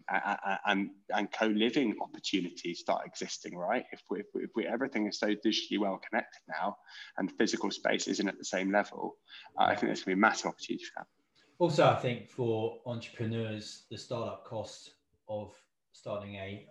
[0.66, 3.84] and and co-living opportunities start existing right?
[3.92, 6.76] If we, if, we, if we everything is so digitally well connected now
[7.18, 9.16] and physical space isn't at the same level
[9.58, 11.06] uh, i think there's going to be a massive opportunity for that.
[11.58, 14.94] Also i think for entrepreneurs the startup cost
[15.28, 15.52] of
[15.92, 16.66] starting a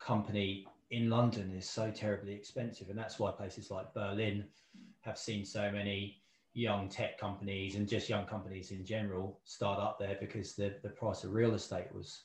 [0.00, 4.44] company in London is so terribly expensive, and that's why places like Berlin
[5.00, 6.18] have seen so many
[6.52, 10.90] young tech companies and just young companies in general start up there because the, the
[10.90, 12.24] price of real estate was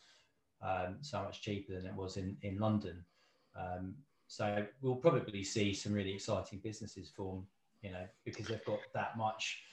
[0.61, 3.05] um, so much cheaper than it was in, in London.
[3.57, 3.95] Um,
[4.27, 7.47] so we'll probably see some really exciting businesses form,
[7.81, 9.63] you know, because they've got that much,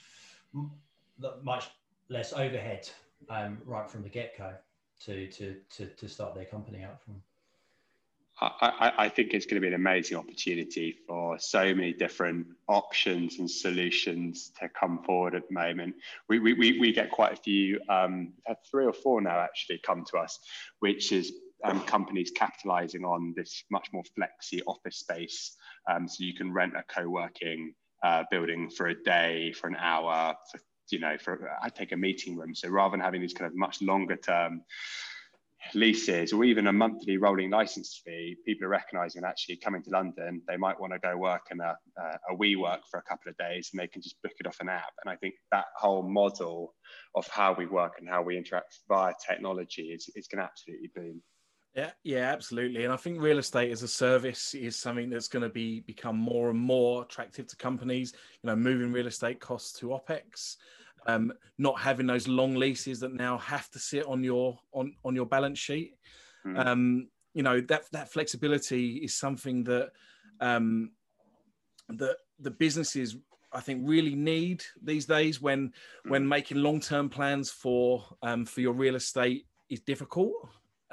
[1.42, 1.68] much
[2.08, 2.88] less overhead
[3.28, 4.52] um, right from the get go
[5.00, 7.20] to, to, to, to start their company out from.
[8.40, 13.38] I, I, think it's going to be an amazing opportunity for so many different options
[13.38, 15.94] and solutions to come forward at the moment.
[16.28, 19.78] We, we, we, we get quite a few, um, had three or four now actually
[19.78, 20.40] come to us,
[20.80, 21.32] which is
[21.62, 25.56] um, companies capitalizing on this much more flexi office space.
[25.88, 27.72] Um, so you can rent a co-working
[28.02, 30.60] uh, building for a day, for an hour, for,
[30.90, 32.54] you know, for I take a meeting room.
[32.54, 34.62] So rather than having these kind of much longer term
[35.72, 40.42] leases or even a monthly rolling license fee, people are recognizing actually coming to London,
[40.46, 41.74] they might want to go work in a,
[42.30, 44.68] a WeWork for a couple of days and they can just book it off an
[44.68, 44.92] app.
[45.04, 46.74] And I think that whole model
[47.14, 50.90] of how we work and how we interact via technology is, is going to absolutely
[50.94, 51.22] boom.
[51.74, 52.84] Yeah, yeah, absolutely.
[52.84, 56.16] And I think real estate as a service is something that's going to be become
[56.16, 58.12] more and more attractive to companies.
[58.42, 60.56] You know, moving real estate costs to OPEX
[61.06, 65.14] um, not having those long leases that now have to sit on your on on
[65.14, 65.94] your balance sheet.
[66.46, 66.66] Mm.
[66.66, 69.90] Um, you know that that flexibility is something that
[70.40, 70.92] um,
[71.88, 73.16] that the businesses
[73.52, 76.10] I think really need these days when mm.
[76.10, 80.32] when making long term plans for um, for your real estate is difficult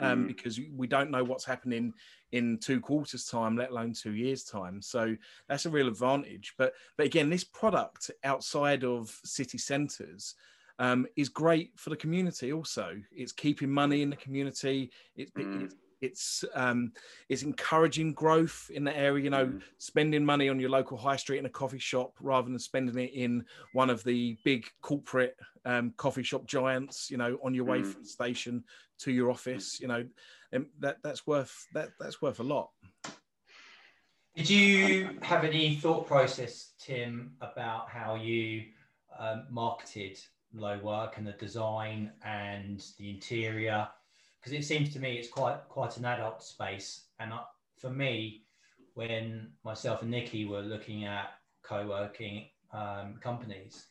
[0.01, 0.27] um, mm.
[0.27, 1.93] because we don't know what's happening
[2.31, 5.15] in two quarters time let alone two years time so
[5.47, 10.35] that's a real advantage but but again this product outside of city centers
[10.79, 15.65] um, is great for the community also it's keeping money in the community it's, mm.
[15.65, 16.91] it's it's um,
[17.29, 19.23] it's encouraging growth in the area.
[19.23, 19.61] You know, mm.
[19.77, 23.13] spending money on your local high street in a coffee shop rather than spending it
[23.13, 27.09] in one of the big corporate um, coffee shop giants.
[27.09, 27.85] You know, on your way mm.
[27.85, 28.63] from the station
[29.03, 29.79] to your office.
[29.79, 30.05] You know,
[30.79, 32.69] that that's worth that that's worth a lot.
[34.35, 38.63] Did you have any thought process, Tim, about how you
[39.19, 40.19] um, marketed
[40.53, 43.87] Lowe Work and the design and the interior?
[44.39, 47.41] Because it seems to me it's quite quite an adult space, and I,
[47.77, 48.43] for me,
[48.93, 51.31] when myself and Nikki were looking at
[51.63, 53.87] co-working um, companies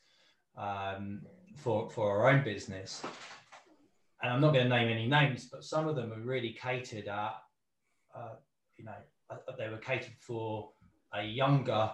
[0.56, 1.22] um,
[1.56, 3.02] for for our own business,
[4.22, 7.08] and I'm not going to name any names, but some of them are really catered
[7.08, 7.34] at,
[8.14, 8.34] uh,
[8.76, 8.94] you know,
[9.30, 10.70] uh, they were catered for
[11.14, 11.90] a younger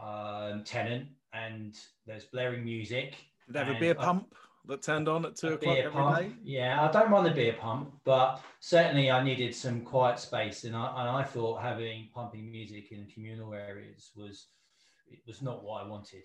[0.00, 3.16] um, tenant, and there's blaring music.
[3.46, 4.34] Did they have a beer pump
[4.66, 6.18] that turned on at two o'clock every pump.
[6.18, 6.32] day?
[6.42, 10.76] Yeah, I don't mind the beer pump, but certainly I needed some quiet space, and
[10.76, 14.46] I, and I thought having pumping music in communal areas was
[15.10, 16.24] it was not what I wanted.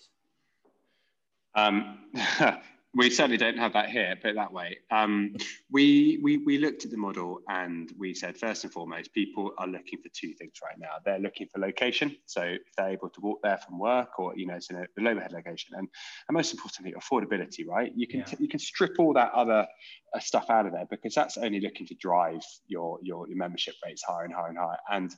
[1.55, 1.99] Um,
[2.95, 4.77] we certainly don't have that here, put it that way.
[4.91, 5.35] Um,
[5.71, 9.67] we, we, we looked at the model and we said, first and foremost, people are
[9.67, 10.91] looking for two things right now.
[11.03, 12.15] They're looking for location.
[12.27, 15.09] So if they're able to walk there from work or, you know, it's in a
[15.09, 15.75] overhead location.
[15.75, 15.87] And,
[16.27, 17.91] and most importantly, affordability, right?
[17.95, 18.35] You can, yeah.
[18.37, 19.65] you can strip all that other
[20.13, 23.73] uh, stuff out of there because that's only looking to drive your, your, your membership
[23.83, 24.77] rates higher and higher and higher.
[24.91, 25.11] And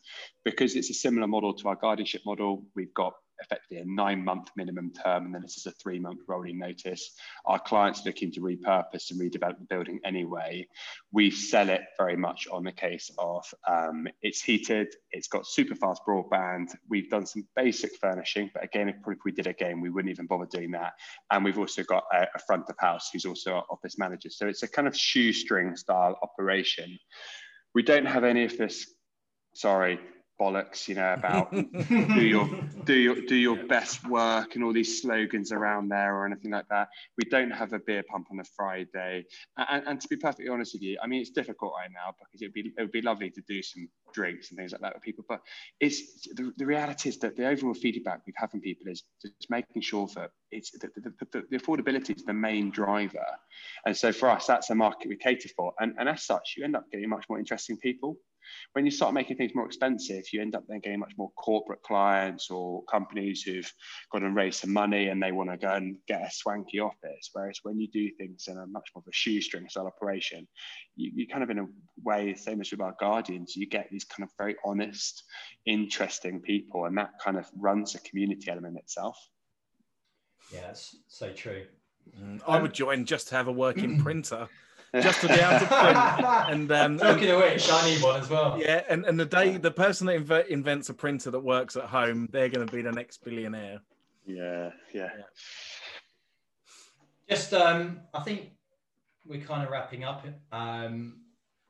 [0.45, 4.49] because it's a similar model to our guardianship model, we've got effectively a nine month
[4.55, 7.15] minimum term, and then this is a three month rolling notice.
[7.45, 10.67] Our clients looking to repurpose and redevelop the building anyway.
[11.11, 15.75] We sell it very much on the case of um, it's heated, it's got super
[15.75, 16.75] fast broadband.
[16.89, 20.27] We've done some basic furnishing, but again, if, if we did again, we wouldn't even
[20.27, 20.93] bother doing that.
[21.31, 24.29] And we've also got a, a front of house who's also our office manager.
[24.29, 26.97] So it's a kind of shoestring style operation.
[27.73, 28.87] We don't have any of this
[29.55, 29.99] sorry,
[30.39, 31.65] bollocks, you know, about do
[32.21, 32.49] your
[32.83, 36.67] do your do your best work and all these slogans around there or anything like
[36.69, 36.89] that.
[37.17, 39.25] We don't have a beer pump on a Friday,
[39.57, 42.41] and, and to be perfectly honest with you, I mean it's difficult right now because
[42.41, 45.03] it'd be it would be lovely to do some drinks and things like that with
[45.03, 45.41] people, but
[45.79, 49.49] it's the, the reality is that the overall feedback we've had from people is just
[49.49, 53.25] making sure that it's the, the, the, the affordability is the main driver,
[53.85, 56.63] and so for us that's a market we cater for, and and as such you
[56.63, 58.17] end up getting much more interesting people
[58.73, 61.81] when you start making things more expensive, you end up then getting much more corporate
[61.83, 63.71] clients or companies who've
[64.11, 67.29] got to raise some money and they want to go and get a swanky office.
[67.33, 70.47] Whereas when you do things in a much more of a shoestring style operation,
[70.95, 71.67] you, you kind of in a
[72.03, 75.23] way, same as with our guardians, you get these kind of very honest,
[75.65, 79.17] interesting people, and that kind of runs a community element itself.
[80.53, 80.73] Yeah,
[81.07, 81.65] so true.
[82.21, 84.47] Mm, I would join just to have a working printer
[85.01, 85.97] just to be able to print.
[86.49, 88.57] And um, talking of which, I one as well.
[88.59, 91.85] Yeah, and, and the day the person that inv- invents a printer that works at
[91.85, 93.79] home, they're going to be the next billionaire.
[94.25, 95.09] Yeah, yeah.
[95.17, 95.23] yeah.
[97.29, 98.51] Just, um, I think
[99.25, 100.25] we're kind of wrapping up.
[100.51, 101.21] Um,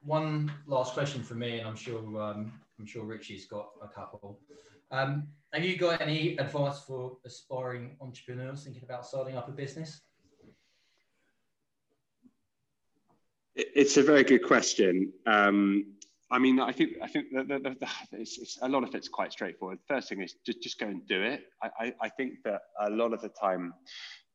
[0.01, 4.39] one last question for me, and I'm sure um, I'm sure Richie's got a couple.
[4.91, 10.01] Um, have you got any advice for aspiring entrepreneurs thinking about starting up a business?
[13.56, 15.14] It's a very good question.
[15.26, 15.95] Um,
[16.30, 19.08] I mean, I think I think the, the, the, it's, it's, a lot of it's
[19.08, 19.80] quite straightforward.
[19.88, 21.43] First thing is just just go and do it.
[21.64, 23.74] I, I, I think that a lot of the time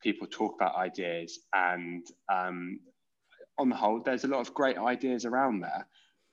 [0.02, 2.80] people talk about ideas, and um,
[3.58, 5.86] on the whole, there's a lot of great ideas around there.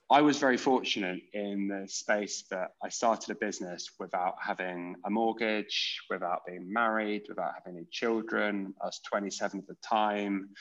[0.09, 5.09] I was very fortunate in the space that I started a business without having a
[5.09, 8.73] mortgage, without being married, without having any children.
[8.81, 10.51] I was 27 at the time.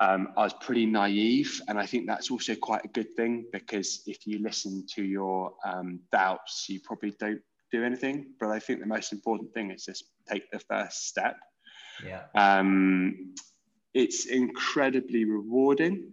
[0.00, 4.02] Um, I was pretty naive, and I think that's also quite a good thing because
[4.06, 7.40] if you listen to your um, doubts, you probably don't
[7.70, 8.32] do anything.
[8.40, 11.36] But I think the most important thing is just take the first step.
[12.04, 12.22] Yeah.
[12.34, 13.34] Um,
[13.94, 16.12] it's incredibly rewarding,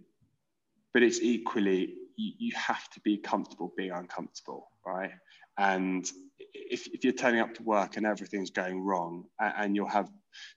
[0.92, 5.12] but it's equally you, you have to be comfortable being uncomfortable, right?
[5.58, 6.08] And
[6.54, 10.08] if, if you're turning up to work and everything's going wrong, and, and you'll have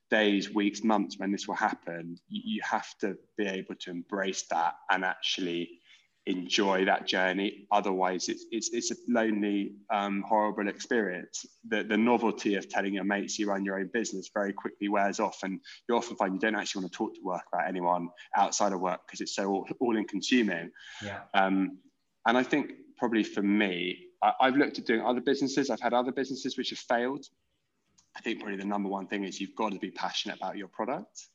[0.10, 4.44] days, weeks, months when this will happen, you, you have to be able to embrace
[4.50, 5.70] that and actually
[6.26, 7.68] enjoy that journey.
[7.72, 11.46] Otherwise, it's it's, it's a lonely, um, horrible experience.
[11.68, 15.20] The, the novelty of telling your mates you run your own business very quickly wears
[15.20, 15.60] off, and
[15.90, 18.08] you often find you don't actually want to talk to work about anyone
[18.38, 20.72] outside of work because it's so all, all in consuming.
[21.04, 21.22] Yeah.
[21.34, 21.80] Um,
[22.26, 25.70] and I think probably for me, I, I've looked at doing other businesses.
[25.70, 27.26] I've had other businesses which have failed.
[28.16, 30.70] I think probably the number one thing is you've got to be passionate about your
[30.70, 31.28] product,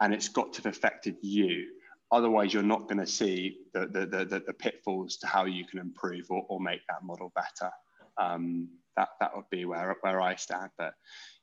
[0.00, 1.66] and it's got to have affected you
[2.12, 5.78] Otherwise, you're not going to see the, the, the, the, pitfalls to how you can
[5.78, 7.72] improve or, or make that model better.
[8.18, 8.68] Um,
[8.98, 10.92] that, that would be where, where I stand, but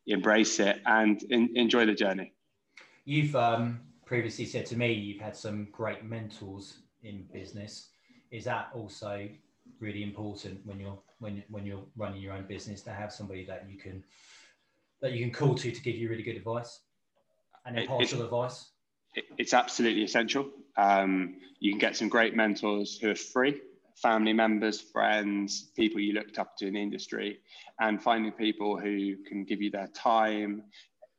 [0.05, 2.33] embrace it and in, enjoy the journey.
[3.03, 7.89] You've um, previously said to me you've had some great mentors in business.
[8.29, 9.27] Is that also
[9.79, 13.65] really important when you're when when you're running your own business to have somebody that
[13.69, 14.03] you can
[15.01, 16.81] that you can call to to give you really good advice
[17.65, 18.71] and impartial advice?
[19.37, 20.49] it's absolutely essential.
[20.77, 23.59] Um, you can get some great mentors who are free,
[23.95, 27.39] family members, friends, people you looked up to in the industry,
[27.79, 30.63] and finding people who can give you their time,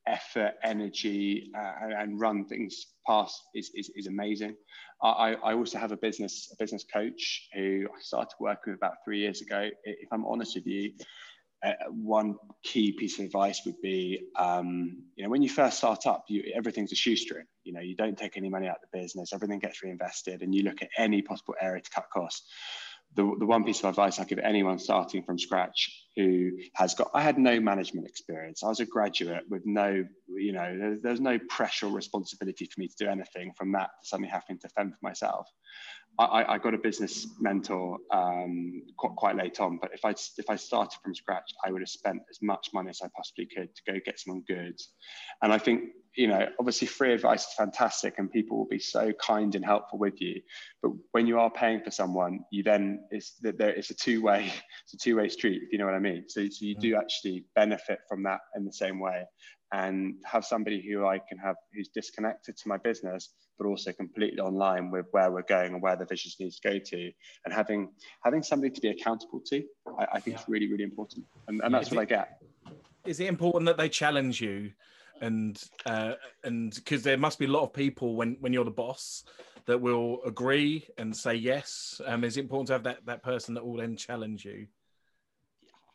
[0.06, 4.56] effort, energy, uh, and run things past is, is, is amazing.
[5.02, 8.96] I, I also have a business a business coach who I started working with about
[9.04, 9.70] three years ago.
[9.84, 10.92] If I'm honest with you,
[11.64, 16.06] uh, one key piece of advice would be, um, you know, when you first start
[16.06, 17.44] up, you, everything's a shoestring.
[17.64, 20.54] You know, you don't take any money out of the business, everything gets reinvested, and
[20.54, 22.50] you look at any possible area to cut costs.
[23.16, 27.10] The, the one piece of advice I give anyone starting from scratch who has got,
[27.12, 28.62] I had no management experience.
[28.62, 32.80] I was a graduate with no, you know, there's, there's no pressure or responsibility for
[32.80, 35.48] me to do anything from that to suddenly having to fend for myself.
[36.24, 40.50] I, I got a business mentor um, quite, quite late on, but if I if
[40.50, 43.74] I started from scratch, I would have spent as much money as I possibly could
[43.74, 44.78] to go get someone good.
[45.42, 49.12] And I think you know, obviously, free advice is fantastic, and people will be so
[49.12, 50.42] kind and helpful with you.
[50.82, 54.20] But when you are paying for someone, you then it's that there it's a two
[54.20, 54.52] way
[54.84, 56.24] it's a two way street, if you know what I mean.
[56.28, 59.24] So so you do actually benefit from that in the same way
[59.72, 63.30] and have somebody who I can have who's disconnected to my business,
[63.60, 66.78] but also completely online with where we're going and where the vision needs to go
[66.78, 67.12] to,
[67.44, 67.90] and having
[68.24, 69.62] having somebody to be accountable to,
[69.98, 70.42] I, I think yeah.
[70.42, 72.42] is really really important, and, and that's is what it, I get.
[73.04, 74.72] Is it important that they challenge you,
[75.20, 78.70] and uh, and because there must be a lot of people when when you're the
[78.70, 79.24] boss
[79.66, 82.00] that will agree and say yes.
[82.06, 84.66] Um, is it important to have that that person that will then challenge you?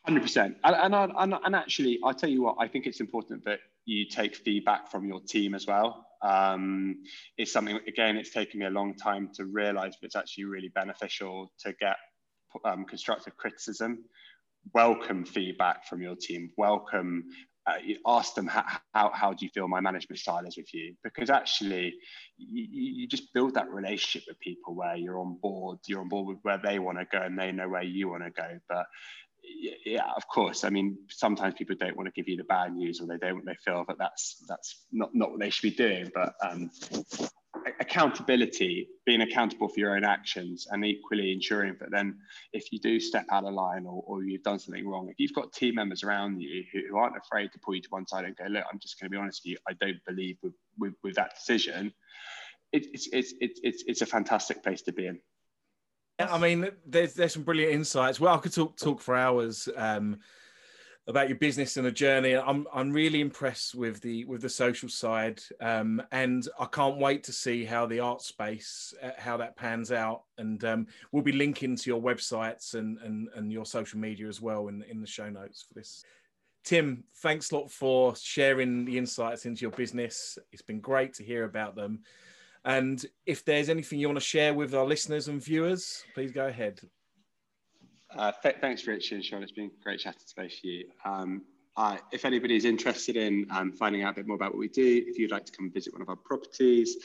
[0.04, 3.58] Hundred percent, and, and and actually, I tell you what, I think it's important that
[3.86, 6.06] you take feedback from your team as well.
[6.26, 7.04] Um,
[7.38, 10.70] it's something again, it's taken me a long time to realise, but it's actually really
[10.74, 11.96] beneficial to get
[12.64, 14.04] um, constructive criticism.
[14.74, 16.50] Welcome feedback from your team.
[16.56, 17.24] Welcome.
[17.68, 18.64] Uh, ask them how,
[18.94, 21.92] how, how do you feel my management style is with you because actually
[22.38, 26.28] you, you just build that relationship with people where you're on board you're on board
[26.28, 28.86] with where they want to go and they know where you want to go but
[29.84, 30.64] yeah, of course.
[30.64, 33.44] I mean, sometimes people don't want to give you the bad news, or they don't.
[33.44, 36.10] They feel that that's that's not not what they should be doing.
[36.14, 36.70] But um,
[37.80, 42.18] accountability, being accountable for your own actions, and equally ensuring that then,
[42.52, 45.34] if you do step out of line or, or you've done something wrong, if you've
[45.34, 48.24] got team members around you who, who aren't afraid to pull you to one side
[48.24, 49.56] and go, "Look, I'm just going to be honest with you.
[49.68, 51.92] I don't believe with with, with that decision."
[52.72, 55.20] It, it's, it's it's it's it's a fantastic place to be in.
[56.18, 58.18] I mean, there's there's some brilliant insights.
[58.18, 60.18] Well, I could talk talk for hours um,
[61.06, 62.34] about your business and the journey.
[62.34, 67.22] I'm I'm really impressed with the with the social side, um, and I can't wait
[67.24, 70.22] to see how the art space uh, how that pans out.
[70.38, 74.40] And um, we'll be linking to your websites and and and your social media as
[74.40, 76.02] well in in the show notes for this.
[76.64, 80.36] Tim, thanks a lot for sharing the insights into your business.
[80.50, 82.00] It's been great to hear about them.
[82.66, 86.48] And if there's anything you want to share with our listeners and viewers, please go
[86.48, 86.80] ahead.
[88.14, 89.42] Uh, th- thanks, Richard and Sean.
[89.44, 90.84] It's been great chatting today for you.
[91.04, 91.42] Um,
[91.76, 95.04] uh, if anybody's interested in um, finding out a bit more about what we do,
[95.06, 96.96] if you'd like to come visit one of our properties,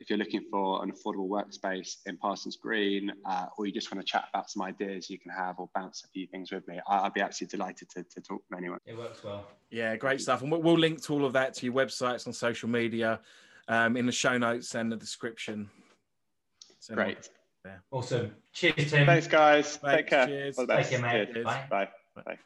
[0.00, 4.06] if you're looking for an affordable workspace in Parsons Green, uh, or you just want
[4.06, 6.78] to chat about some ideas you can have or bounce a few things with me,
[6.86, 8.80] I- would be absolutely delighted to, to talk to anyone.
[8.84, 9.46] It works well.
[9.70, 10.42] Yeah, great stuff.
[10.42, 13.20] And we'll, we'll link to all of that to your websites and social media
[13.68, 15.68] um, in the show notes and the description.
[16.78, 17.28] So great.
[17.90, 18.32] Awesome.
[18.52, 19.06] Cheers, Tim.
[19.06, 19.76] Thanks, guys.
[19.76, 19.96] Thanks.
[19.96, 20.26] Take care.
[20.26, 20.56] Cheers.
[20.56, 21.32] Take care, mate.
[21.32, 21.44] Cheers.
[21.44, 21.66] Bye.
[21.68, 21.88] Bye.
[22.24, 22.38] Bye.